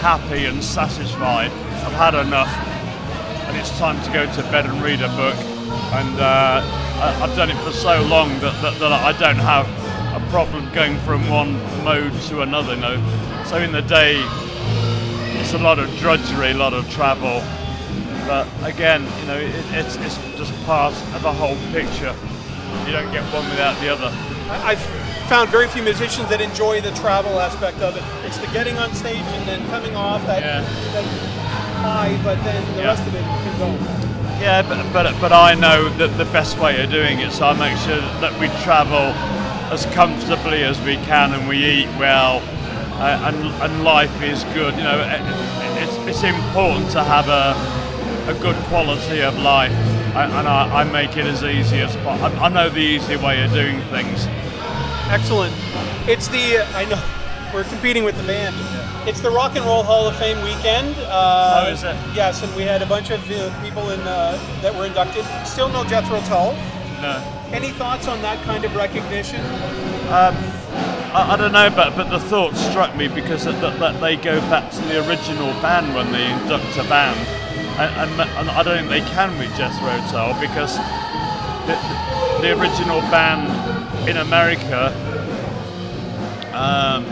happy 0.00 0.46
and 0.46 0.62
satisfied. 0.62 1.50
I've 1.50 1.92
had 1.92 2.14
enough, 2.14 2.52
and 3.56 3.64
it's 3.64 3.78
time 3.78 3.98
to 4.04 4.12
go 4.12 4.30
to 4.34 4.42
bed 4.52 4.66
and 4.66 4.82
read 4.82 5.00
a 5.00 5.08
book. 5.16 5.34
And 5.96 6.20
uh, 6.20 6.60
I've 7.22 7.34
done 7.36 7.48
it 7.48 7.56
for 7.64 7.72
so 7.72 8.02
long 8.02 8.28
that, 8.40 8.60
that, 8.60 8.78
that 8.78 8.92
I 8.92 9.12
don't 9.18 9.36
have 9.36 9.66
a 10.14 10.30
problem 10.30 10.70
going 10.74 10.98
from 11.00 11.26
one 11.30 11.54
mode 11.82 12.12
to 12.28 12.42
another. 12.42 12.74
You 12.74 12.80
know, 12.82 13.44
so 13.46 13.56
in 13.56 13.72
the 13.72 13.80
day, 13.80 14.16
it's 15.40 15.54
a 15.54 15.58
lot 15.58 15.78
of 15.78 15.88
drudgery, 15.96 16.50
a 16.50 16.54
lot 16.54 16.74
of 16.74 16.90
travel. 16.90 17.42
But 18.26 18.46
again, 18.62 19.04
you 19.20 19.26
know, 19.26 19.38
it, 19.38 19.54
it's, 19.72 19.96
it's 19.96 20.18
just 20.36 20.52
part 20.66 20.92
of 20.92 21.22
the 21.22 21.32
whole 21.32 21.56
picture. 21.72 22.14
You 22.84 22.92
don't 22.92 23.10
get 23.10 23.24
one 23.32 23.48
without 23.48 23.80
the 23.80 23.88
other. 23.88 24.12
I've 24.50 24.82
found 25.30 25.48
very 25.48 25.66
few 25.68 25.82
musicians 25.82 26.28
that 26.28 26.42
enjoy 26.42 26.82
the 26.82 26.90
travel 26.92 27.40
aspect 27.40 27.78
of 27.80 27.96
it. 27.96 28.02
It's 28.26 28.36
the 28.36 28.48
getting 28.48 28.76
on 28.76 28.94
stage 28.94 29.16
and 29.16 29.48
then 29.48 29.66
coming 29.70 29.96
off 29.96 30.26
that, 30.26 30.42
Yeah. 30.42 30.60
that 30.92 31.45
high, 31.86 32.18
but 32.24 32.36
then 32.44 32.62
the 32.74 32.82
Yeah. 32.82 32.88
rest 32.92 33.06
of 33.06 33.14
it 33.14 33.24
can 33.44 33.54
go. 33.58 33.68
Yeah, 34.40 34.62
but, 34.68 34.78
but 34.92 35.04
but 35.20 35.32
I 35.32 35.54
know 35.54 35.88
that 36.00 36.10
the 36.18 36.26
best 36.38 36.58
way 36.58 36.82
of 36.82 36.90
doing 36.90 37.20
it, 37.20 37.32
so 37.32 37.46
I 37.46 37.52
make 37.54 37.76
sure 37.86 38.02
that 38.22 38.32
we 38.40 38.48
travel 38.66 39.06
as 39.74 39.86
comfortably 40.00 40.62
as 40.62 40.78
we 40.80 40.96
can 41.10 41.32
and 41.32 41.48
we 41.48 41.58
eat 41.64 41.88
well, 41.98 42.42
uh, 43.00 43.26
and 43.28 43.36
and 43.64 43.72
life 43.84 44.14
is 44.22 44.44
good. 44.58 44.72
You 44.76 44.84
know, 44.88 44.98
it, 45.00 45.22
it's 45.82 45.96
it's 46.10 46.22
important 46.36 46.90
to 46.96 47.02
have 47.02 47.28
a 47.42 47.54
a 48.32 48.34
good 48.46 48.56
quality 48.68 49.20
of 49.22 49.34
life, 49.38 49.72
and 50.20 50.46
I, 50.48 50.80
I 50.80 50.84
make 50.84 51.16
it 51.16 51.26
as 51.26 51.42
easy 51.42 51.78
as 51.80 51.94
possible. 52.04 52.38
I 52.46 52.48
know 52.48 52.68
the 52.68 52.86
easy 52.96 53.16
way 53.16 53.42
of 53.44 53.52
doing 53.52 53.80
things. 53.94 54.26
Excellent. 55.08 55.54
It's 56.12 56.28
the 56.28 56.44
I 56.80 56.84
know 56.90 57.00
we're 57.54 57.64
competing 57.64 58.04
with 58.04 58.16
the 58.20 58.26
band. 58.26 58.54
It's 59.06 59.20
the 59.20 59.30
Rock 59.30 59.54
and 59.54 59.64
Roll 59.64 59.84
Hall 59.84 60.08
of 60.08 60.16
Fame 60.16 60.42
weekend. 60.42 60.96
Uh, 60.98 61.64
Oh, 61.66 61.70
is 61.72 61.84
it? 61.84 61.94
Yes, 62.12 62.42
and 62.42 62.54
we 62.56 62.62
had 62.62 62.82
a 62.82 62.86
bunch 62.86 63.10
of 63.10 63.20
uh, 63.30 63.62
people 63.62 63.90
in 63.90 64.00
uh, 64.00 64.36
that 64.62 64.74
were 64.74 64.86
inducted. 64.86 65.24
Still 65.46 65.68
no 65.68 65.84
Jethro 65.84 66.20
Tull. 66.22 66.54
No. 67.00 67.22
Any 67.52 67.70
thoughts 67.70 68.08
on 68.08 68.20
that 68.22 68.42
kind 68.44 68.64
of 68.64 68.74
recognition? 68.74 69.40
I, 70.10 70.34
I 71.32 71.36
don't 71.36 71.52
know, 71.52 71.70
but 71.70 71.94
but 71.96 72.10
the 72.10 72.18
thought 72.18 72.56
struck 72.56 72.96
me 72.96 73.06
because 73.06 73.44
that, 73.44 73.60
that, 73.60 73.78
that 73.78 74.00
they 74.00 74.16
go 74.16 74.40
back 74.50 74.70
to 74.72 74.80
the 74.82 75.06
original 75.08 75.52
band 75.62 75.94
when 75.94 76.10
they 76.10 76.26
induct 76.30 76.76
a 76.76 76.84
band, 76.88 77.18
and, 77.78 78.10
and, 78.20 78.30
and 78.30 78.50
I 78.50 78.62
don't 78.64 78.76
think 78.76 78.90
they 78.90 79.08
can 79.12 79.38
with 79.38 79.54
Jethro 79.56 79.96
Tull 80.10 80.34
because 80.40 80.76
the, 81.66 81.78
the 82.42 82.60
original 82.60 83.00
band 83.02 83.46
in 84.08 84.16
America, 84.16 84.90
um, 86.52 87.04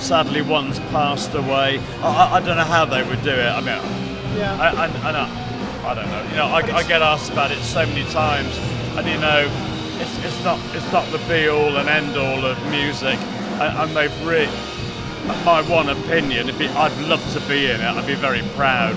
sadly, 0.00 0.42
one's 0.42 0.78
passed 0.90 1.34
away. 1.34 1.78
I, 2.02 2.36
I- 2.36 2.40
don't 2.40 2.56
know 2.56 2.64
how 2.64 2.84
they 2.84 3.02
would 3.02 3.22
do 3.22 3.30
it. 3.30 3.46
I 3.48 3.60
mean, 3.60 4.36
Yeah. 4.36 4.56
I, 4.60 4.86
I, 4.86 5.10
I, 5.10 5.90
I 5.90 5.94
don't 5.94 6.06
know. 6.08 6.22
You 6.30 6.36
know, 6.36 6.46
I, 6.46 6.76
I 6.78 6.82
get 6.82 7.02
asked 7.02 7.30
about 7.32 7.50
it 7.50 7.58
so 7.62 7.84
many 7.86 8.04
times, 8.10 8.56
and 8.96 9.06
you 9.06 9.18
know, 9.18 9.48
it's, 10.00 10.24
it's 10.24 10.44
not 10.44 10.58
it's 10.74 10.92
not 10.92 11.10
the 11.12 11.18
be 11.28 11.48
all 11.48 11.76
and 11.76 11.88
end 11.88 12.16
all 12.16 12.44
of 12.44 12.56
music, 12.70 13.18
and, 13.60 13.78
and 13.78 13.96
they've 13.96 14.26
really. 14.26 14.48
My 15.44 15.60
one 15.62 15.88
opinion, 15.88 16.46
be, 16.56 16.68
I'd 16.68 16.96
love 17.08 17.20
to 17.32 17.40
be 17.48 17.66
in 17.66 17.80
it. 17.80 17.84
I'd 17.84 18.06
be 18.06 18.14
very 18.14 18.42
proud 18.54 18.96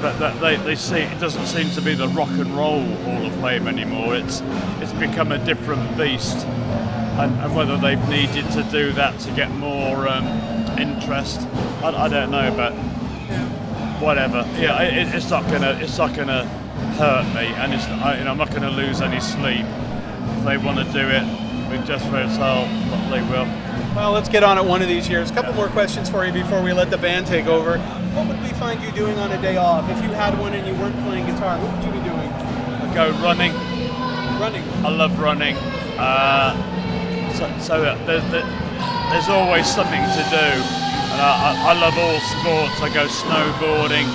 but 0.00 0.18
that 0.18 0.40
they, 0.40 0.56
they 0.56 0.74
see 0.74 0.96
it 0.96 1.20
doesn't 1.20 1.46
seem 1.46 1.70
to 1.70 1.80
be 1.80 1.94
the 1.94 2.08
rock 2.08 2.30
and 2.30 2.46
roll 2.56 2.82
Hall 3.04 3.24
of 3.26 3.32
Fame 3.36 3.68
anymore. 3.68 4.16
It's 4.16 4.40
it's 4.80 4.92
become 4.94 5.30
a 5.30 5.38
different 5.44 5.96
beast, 5.96 6.44
and, 7.18 7.32
and 7.40 7.54
whether 7.54 7.76
they've 7.76 8.08
needed 8.08 8.50
to 8.52 8.62
do 8.70 8.92
that 8.92 9.18
to 9.20 9.30
get 9.32 9.50
more 9.52 10.08
um, 10.08 10.26
interest, 10.78 11.40
I, 11.82 11.92
I, 12.04 12.08
don't 12.08 12.30
know, 12.30 12.52
but 12.56 12.72
whatever. 14.02 14.46
Yeah, 14.58 14.80
it, 14.82 15.14
it's 15.14 15.30
not 15.30 15.44
gonna 15.50 15.78
it's 15.80 15.98
not 15.98 16.14
gonna 16.14 16.44
hurt 16.96 17.26
me, 17.34 17.46
and 17.54 17.74
it's 17.74 17.84
I, 17.86 18.18
you 18.18 18.24
know, 18.24 18.32
I'm 18.32 18.38
not 18.38 18.50
gonna 18.50 18.70
lose 18.70 19.00
any 19.00 19.20
sleep. 19.20 19.66
If 20.38 20.44
they 20.44 20.56
want 20.56 20.78
to 20.78 20.92
do 20.92 21.08
it 21.08 21.22
with 21.70 21.86
Jethro 21.86 22.26
Tull, 22.36 22.66
they 23.10 23.22
will. 23.22 23.46
Well, 23.94 24.12
let's 24.12 24.28
get 24.28 24.42
on 24.42 24.56
it 24.56 24.64
one 24.64 24.80
of 24.80 24.88
these 24.88 25.08
years. 25.08 25.30
A 25.30 25.34
couple 25.34 25.52
more 25.52 25.68
questions 25.68 26.08
for 26.08 26.24
you 26.24 26.32
before 26.32 26.62
we 26.62 26.72
let 26.72 26.90
the 26.90 26.98
band 26.98 27.26
take 27.26 27.46
over. 27.46 27.78
What 27.78 28.26
would 28.28 28.42
we 28.42 28.48
find 28.58 28.82
you 28.82 28.90
doing 28.92 29.18
on 29.18 29.32
a 29.32 29.40
day 29.40 29.58
off? 29.58 29.88
If 29.90 30.02
you 30.02 30.10
had 30.10 30.38
one 30.38 30.54
and 30.54 30.66
you 30.66 30.74
weren't 30.74 30.96
playing 31.04 31.26
guitar, 31.26 31.58
what 31.58 31.76
would 31.76 31.84
you 31.84 31.92
be 31.92 32.08
doing? 32.08 32.28
I'd 32.28 32.94
go 32.94 33.10
running. 33.22 33.52
Running. 34.40 34.62
I 34.84 34.88
love 34.88 35.18
running. 35.20 35.56
Uh, 35.98 36.71
so, 37.42 37.58
so 37.58 37.82
there's, 38.06 39.28
always 39.28 39.66
something 39.66 40.00
to 40.00 40.22
do. 40.30 40.46
And 41.12 41.20
I, 41.20 41.70
I, 41.70 41.72
love 41.74 41.96
all 41.98 42.20
sports. 42.20 42.80
I 42.80 42.88
go 42.92 43.06
snowboarding, 43.06 44.06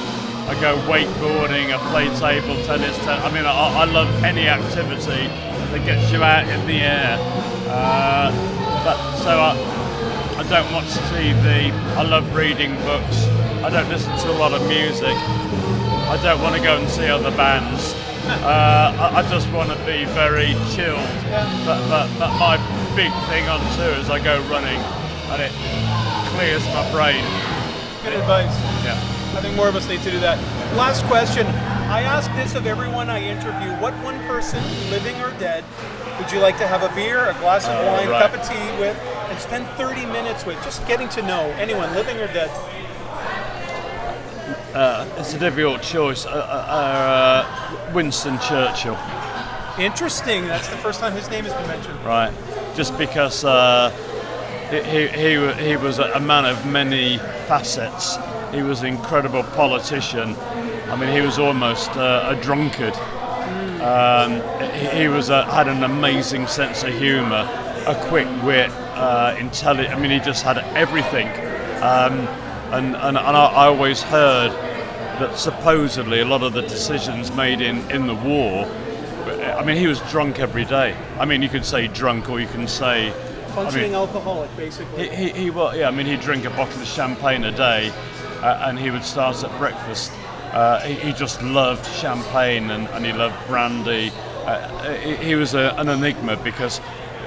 I 0.48 0.60
go 0.62 0.78
wakeboarding, 0.88 1.74
I 1.74 1.78
play 1.92 2.08
table 2.20 2.56
tennis. 2.66 2.98
I 3.06 3.32
mean, 3.32 3.46
I, 3.46 3.52
I 3.52 3.86
love 3.86 4.08
any 4.24 4.48
activity 4.48 5.28
that 5.28 5.86
gets 5.86 6.12
you 6.12 6.24
out 6.24 6.48
in 6.48 6.66
the 6.68 6.80
air. 6.80 7.18
Uh, 7.70 8.32
but 8.84 9.18
so 9.18 9.30
I, 9.30 9.54
I 10.38 10.44
don't 10.44 10.72
watch 10.74 10.88
TV. 11.12 11.72
I 11.98 12.04
love 12.04 12.34
reading 12.36 12.76
books. 12.84 13.28
I 13.64 13.70
don't 13.70 13.90
listen 13.90 14.18
to 14.18 14.32
a 14.32 14.38
lot 14.38 14.54
of 14.54 14.66
music. 14.68 15.16
I 16.08 16.18
don't 16.24 16.42
want 16.42 16.56
to 16.56 16.62
go 16.62 16.78
and 16.78 16.90
see 16.90 17.08
other 17.08 17.36
bands. 17.36 17.94
Uh, 18.30 19.12
I, 19.14 19.20
I, 19.20 19.30
just 19.30 19.52
want 19.52 19.70
to 19.70 19.78
be 19.86 20.06
very 20.14 20.54
chilled. 20.76 21.08
But, 21.66 21.80
but, 21.90 22.08
but 22.20 22.32
my 22.40 22.58
big 22.96 23.12
thing 23.30 23.48
on 23.48 23.60
tour 23.76 23.96
is 23.96 24.10
I 24.10 24.20
go 24.24 24.42
running 24.50 24.80
and 25.32 25.42
it 25.42 25.52
clears 26.36 26.64
my 26.74 26.84
brain. 26.92 27.24
Good 28.04 28.20
advice. 28.20 28.56
Yeah. 28.84 29.00
I 29.38 29.42
think 29.42 29.56
more 29.56 29.68
of 29.68 29.76
us 29.76 29.88
need 29.88 30.02
to 30.02 30.12
do 30.12 30.20
that. 30.20 30.38
Last 30.76 31.06
question. 31.06 31.46
I 31.88 32.02
ask 32.02 32.32
this 32.34 32.56
of 32.56 32.66
everyone 32.66 33.10
I 33.10 33.22
interview. 33.22 33.72
What 33.82 33.94
one 34.04 34.20
person, 34.28 34.64
living 34.90 35.16
or 35.22 35.32
dead, 35.40 35.64
would 36.20 36.32
you 36.32 36.40
like 36.40 36.58
to 36.58 36.68
have 36.68 36.84
a 36.84 36.94
beer, 36.96 37.30
a 37.30 37.34
glass 37.36 37.66
of 37.66 37.76
oh, 37.76 37.86
wine, 37.86 38.10
right. 38.10 38.26
a 38.26 38.28
cup 38.28 38.40
of 38.40 38.48
tea 38.48 38.80
with, 38.80 38.98
and 39.30 39.40
spend 39.40 39.68
30 39.78 40.06
minutes 40.08 40.46
with, 40.46 40.62
just 40.64 40.86
getting 40.88 41.08
to 41.10 41.22
know 41.22 41.44
anyone, 41.58 41.94
living 41.94 42.18
or 42.18 42.28
dead? 42.28 42.50
Uh, 44.78 45.10
it's 45.18 45.34
a 45.34 45.40
difficult 45.40 45.82
choice. 45.82 46.28
Uh, 46.28 46.30
uh, 46.30 46.36
uh, 46.38 47.94
Winston 47.96 48.38
Churchill. 48.38 48.96
Interesting. 49.80 50.46
That's 50.46 50.68
the 50.68 50.78
first 50.78 51.00
time 51.00 51.14
his 51.14 51.28
name 51.32 51.46
has 51.46 51.54
been 51.56 51.68
mentioned. 51.68 52.00
Right. 52.06 52.32
Just 52.76 52.96
because 52.96 53.44
uh, 53.44 53.90
he, 54.70 55.08
he, 55.08 55.70
he 55.70 55.78
was 55.78 55.98
a 55.98 56.20
man 56.20 56.46
of 56.46 56.64
many 56.68 57.18
facets. 57.48 58.18
He 58.54 58.62
was 58.62 58.82
an 58.82 58.90
incredible 58.90 59.42
politician. 59.42 60.36
I 60.92 60.96
mean, 60.96 61.12
he 61.12 61.22
was 61.22 61.40
almost 61.40 61.90
uh, 61.98 62.36
a 62.38 62.40
drunkard. 62.44 62.94
Um, 63.82 64.44
he, 64.74 65.02
he, 65.02 65.08
was 65.08 65.30
a, 65.30 65.44
had 65.46 65.68
an 65.68 65.86
amazing 65.86 66.46
sense 66.46 66.84
of 66.84 66.94
humour, 66.94 67.50
a 67.88 67.96
quick 68.10 68.28
wit, 68.44 68.70
uh, 68.70 69.36
intelligent. 69.40 69.96
I 69.96 70.00
mean, 70.00 70.12
he 70.12 70.20
just 70.20 70.44
had 70.44 70.60
everything. 70.76 71.30
Um, 71.82 72.28
and, 72.70 72.96
and, 72.96 73.18
and 73.18 73.18
I, 73.18 73.46
I, 73.46 73.68
always 73.68 74.04
heard 74.04 74.52
that 75.20 75.38
supposedly 75.38 76.20
a 76.20 76.26
lot 76.26 76.44
of 76.44 76.54
the 76.54 76.62
decisions 76.62 77.32
made 77.32 77.62
in, 77.62 77.90
in 77.92 78.08
the 78.08 78.16
war. 78.16 78.66
I 79.58 79.64
mean, 79.64 79.78
he 79.78 79.88
was 79.88 80.00
drunk 80.12 80.40
every 80.40 80.66
day. 80.66 80.96
I 81.20 81.26
mean, 81.26 81.42
you 81.42 81.50
could 81.50 81.66
say 81.66 81.88
drunk, 81.88 82.30
or 82.30 82.40
you 82.40 82.48
can 82.48 82.68
say 82.68 83.12
functioning 83.50 83.86
I 83.86 83.88
mean, 83.88 83.96
alcoholic, 83.96 84.56
basically. 84.56 85.10
He, 85.10 85.16
he, 85.16 85.42
he 85.44 85.50
well, 85.50 85.76
yeah. 85.76 85.88
I 85.88 85.92
mean, 85.92 86.06
he'd 86.06 86.22
drink 86.22 86.46
a 86.46 86.50
bottle 86.52 86.80
of 86.82 86.88
champagne 86.88 87.44
a 87.44 87.52
day, 87.52 87.92
uh, 88.42 88.66
and 88.68 88.78
he 88.78 88.92
would 88.92 89.04
start 89.04 89.44
at 89.44 89.58
breakfast. 89.58 90.12
Uh, 90.52 90.80
he, 90.82 90.94
he, 90.94 91.14
just 91.14 91.42
loved 91.42 91.86
champagne 91.86 92.70
and, 92.70 92.88
and 92.90 93.06
he 93.06 93.12
loved 93.12 93.36
brandy. 93.48 94.12
Uh, 94.46 94.94
he, 94.94 95.16
he, 95.16 95.36
was 95.36 95.54
a, 95.56 95.76
an 95.78 95.90
enigma 95.90 96.38
because 96.38 96.80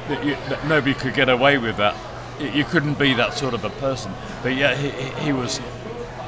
that 0.09 0.25
you, 0.25 0.37
that 0.49 0.67
nobody 0.67 0.95
could 0.95 1.15
get 1.15 1.29
away 1.29 1.59
with 1.59 1.77
that. 1.77 1.95
You 2.41 2.65
couldn't 2.65 2.99
be 2.99 3.13
that 3.15 3.35
sort 3.35 3.53
of 3.53 3.65
a 3.65 3.71
person. 3.71 4.13
But 4.43 4.55
yeah, 4.57 4.75
he, 4.75 4.91
he 5.23 5.33
was 5.33 5.61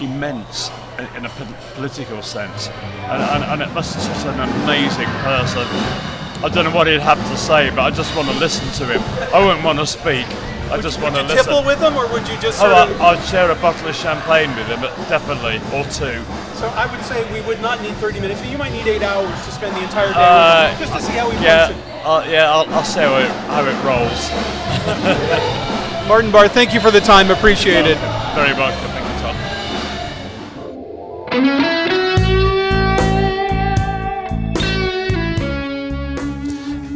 immense 0.01 0.71
in 1.17 1.25
a 1.27 1.31
political 1.75 2.23
sense, 2.23 2.69
and, 2.69 3.23
and, 3.23 3.45
and 3.45 3.63
it 3.63 3.73
must 3.75 3.95
be 3.97 4.01
such 4.03 4.27
an 4.27 4.41
amazing 4.41 5.09
person. 5.23 5.67
I 6.43 6.51
don't 6.53 6.65
know 6.65 6.75
what 6.75 6.87
he'd 6.87 7.01
have 7.01 7.19
to 7.31 7.37
say, 7.37 7.71
but 7.71 7.81
I 7.81 7.91
just 7.91 8.15
want 8.17 8.29
to 8.29 8.35
listen 8.39 8.67
to 8.83 8.93
him. 8.93 9.03
I 9.35 9.45
wouldn't 9.45 9.65
want 9.65 9.79
to 9.79 9.87
speak. 9.87 10.27
I 10.73 10.77
would 10.77 10.83
just 10.83 10.99
you, 10.99 11.05
want 11.05 11.17
to 11.17 11.23
listen. 11.23 11.37
Would 11.37 11.45
you 11.45 11.45
tipple 11.45 11.65
with 11.65 11.81
him, 11.81 11.95
or 11.97 12.09
would 12.13 12.27
you 12.29 12.37
just? 12.41 12.63
oh, 12.63 12.67
I, 12.67 13.15
would 13.15 13.25
share 13.25 13.51
a 13.51 13.55
bottle 13.57 13.89
of 13.89 13.95
champagne 13.95 14.51
with 14.57 14.67
him, 14.67 14.81
definitely, 15.09 15.61
or 15.77 15.85
two. 15.93 16.19
So 16.57 16.67
I 16.75 16.91
would 16.91 17.05
say 17.05 17.23
we 17.33 17.41
would 17.47 17.61
not 17.61 17.81
need 17.83 17.95
30 17.97 18.21
minutes. 18.21 18.45
You 18.47 18.59
might 18.59 18.73
need 18.73 18.87
eight 18.87 19.03
hours 19.03 19.33
to 19.47 19.51
spend 19.53 19.77
the 19.77 19.83
entire 19.83 20.13
day 20.13 20.19
uh, 20.19 20.71
with 20.71 20.81
him, 20.81 20.89
just 20.89 20.93
to 20.99 21.03
see 21.13 21.19
how 21.19 21.31
he 21.31 21.45
yeah, 21.45 21.69
function. 21.69 21.83
Uh, 22.05 22.25
yeah, 22.29 22.53
I'll, 22.53 22.69
I'll 22.75 22.85
see 22.85 23.01
how 23.01 23.19
it, 23.19 23.31
how 23.53 23.63
it 23.65 23.77
rolls. 23.85 24.31
Martin 26.09 26.33
Barre, 26.33 26.49
thank 26.49 26.75
you 26.75 26.81
for 26.81 26.91
the 26.91 27.01
time. 27.01 27.31
Appreciate 27.31 27.87
it. 27.87 27.99
Very 28.35 28.53
welcome. 28.55 28.92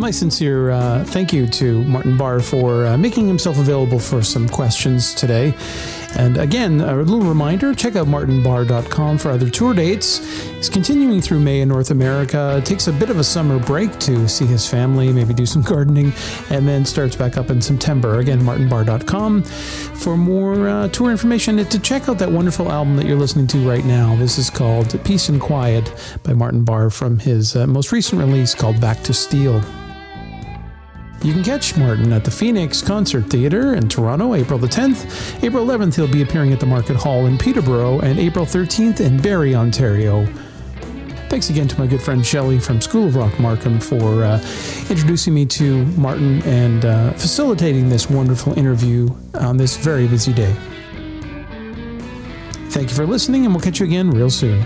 My 0.06 0.12
sincere 0.12 0.70
uh, 0.70 1.02
thank 1.06 1.32
you 1.32 1.48
to 1.48 1.82
Martin 1.82 2.16
Barre 2.16 2.40
for 2.40 2.86
uh, 2.86 2.96
making 2.96 3.26
himself 3.26 3.58
available 3.58 3.98
for 3.98 4.22
some 4.22 4.48
questions 4.48 5.12
today. 5.12 5.52
And 6.16 6.36
again, 6.36 6.80
a 6.80 6.94
little 6.94 7.26
reminder 7.28 7.74
check 7.74 7.96
out 7.96 8.06
martinbarre.com 8.06 9.18
for 9.18 9.32
other 9.32 9.50
tour 9.50 9.74
dates. 9.74 10.18
He's 10.54 10.68
continuing 10.68 11.20
through 11.20 11.40
May 11.40 11.60
in 11.60 11.68
North 11.68 11.90
America, 11.90 12.62
takes 12.64 12.86
a 12.86 12.92
bit 12.92 13.10
of 13.10 13.18
a 13.18 13.24
summer 13.24 13.58
break 13.58 13.98
to 13.98 14.28
see 14.28 14.46
his 14.46 14.68
family, 14.68 15.12
maybe 15.12 15.34
do 15.34 15.44
some 15.44 15.62
gardening, 15.72 16.12
and 16.50 16.68
then 16.68 16.84
starts 16.84 17.16
back 17.16 17.36
up 17.36 17.50
in 17.50 17.60
September. 17.60 18.20
Again, 18.20 18.40
martinbarre.com 18.42 19.42
for 19.42 20.16
more 20.16 20.68
uh, 20.68 20.88
tour 20.88 21.10
information 21.10 21.58
and 21.58 21.68
to 21.72 21.80
check 21.80 22.08
out 22.08 22.18
that 22.18 22.30
wonderful 22.30 22.70
album 22.70 22.94
that 22.94 23.06
you're 23.06 23.18
listening 23.18 23.48
to 23.48 23.68
right 23.68 23.84
now. 23.84 24.14
This 24.14 24.38
is 24.38 24.50
called 24.50 25.02
Peace 25.04 25.28
and 25.28 25.40
Quiet 25.40 25.92
by 26.22 26.32
Martin 26.32 26.62
Barre 26.62 26.90
from 26.90 27.18
his 27.18 27.56
uh, 27.56 27.66
most 27.66 27.90
recent 27.90 28.20
release 28.22 28.54
called 28.54 28.80
Back 28.80 29.02
to 29.02 29.12
Steel. 29.12 29.60
You 31.22 31.32
can 31.32 31.42
catch 31.42 31.76
Martin 31.76 32.12
at 32.12 32.24
the 32.24 32.30
Phoenix 32.30 32.82
Concert 32.82 33.24
Theatre 33.30 33.74
in 33.74 33.88
Toronto, 33.88 34.34
April 34.34 34.58
the 34.58 34.68
10th. 34.68 35.42
April 35.42 35.66
11th, 35.66 35.96
he'll 35.96 36.06
be 36.06 36.22
appearing 36.22 36.52
at 36.52 36.60
the 36.60 36.66
Market 36.66 36.96
Hall 36.96 37.26
in 37.26 37.36
Peterborough, 37.36 38.00
and 38.00 38.18
April 38.18 38.44
13th 38.44 39.00
in 39.00 39.20
Barrie, 39.20 39.54
Ontario. 39.54 40.26
Thanks 41.28 41.50
again 41.50 41.66
to 41.66 41.78
my 41.80 41.88
good 41.88 42.00
friend 42.00 42.24
Shelley 42.24 42.60
from 42.60 42.80
School 42.80 43.08
of 43.08 43.16
Rock 43.16 43.40
Markham 43.40 43.80
for 43.80 44.22
uh, 44.22 44.40
introducing 44.88 45.34
me 45.34 45.44
to 45.46 45.84
Martin 45.96 46.40
and 46.42 46.84
uh, 46.84 47.12
facilitating 47.14 47.88
this 47.88 48.08
wonderful 48.08 48.56
interview 48.56 49.08
on 49.34 49.56
this 49.56 49.76
very 49.76 50.06
busy 50.06 50.32
day. 50.32 50.54
Thank 52.70 52.90
you 52.90 52.94
for 52.94 53.06
listening, 53.06 53.44
and 53.44 53.54
we'll 53.54 53.62
catch 53.62 53.80
you 53.80 53.86
again 53.86 54.10
real 54.10 54.30
soon. 54.30 54.64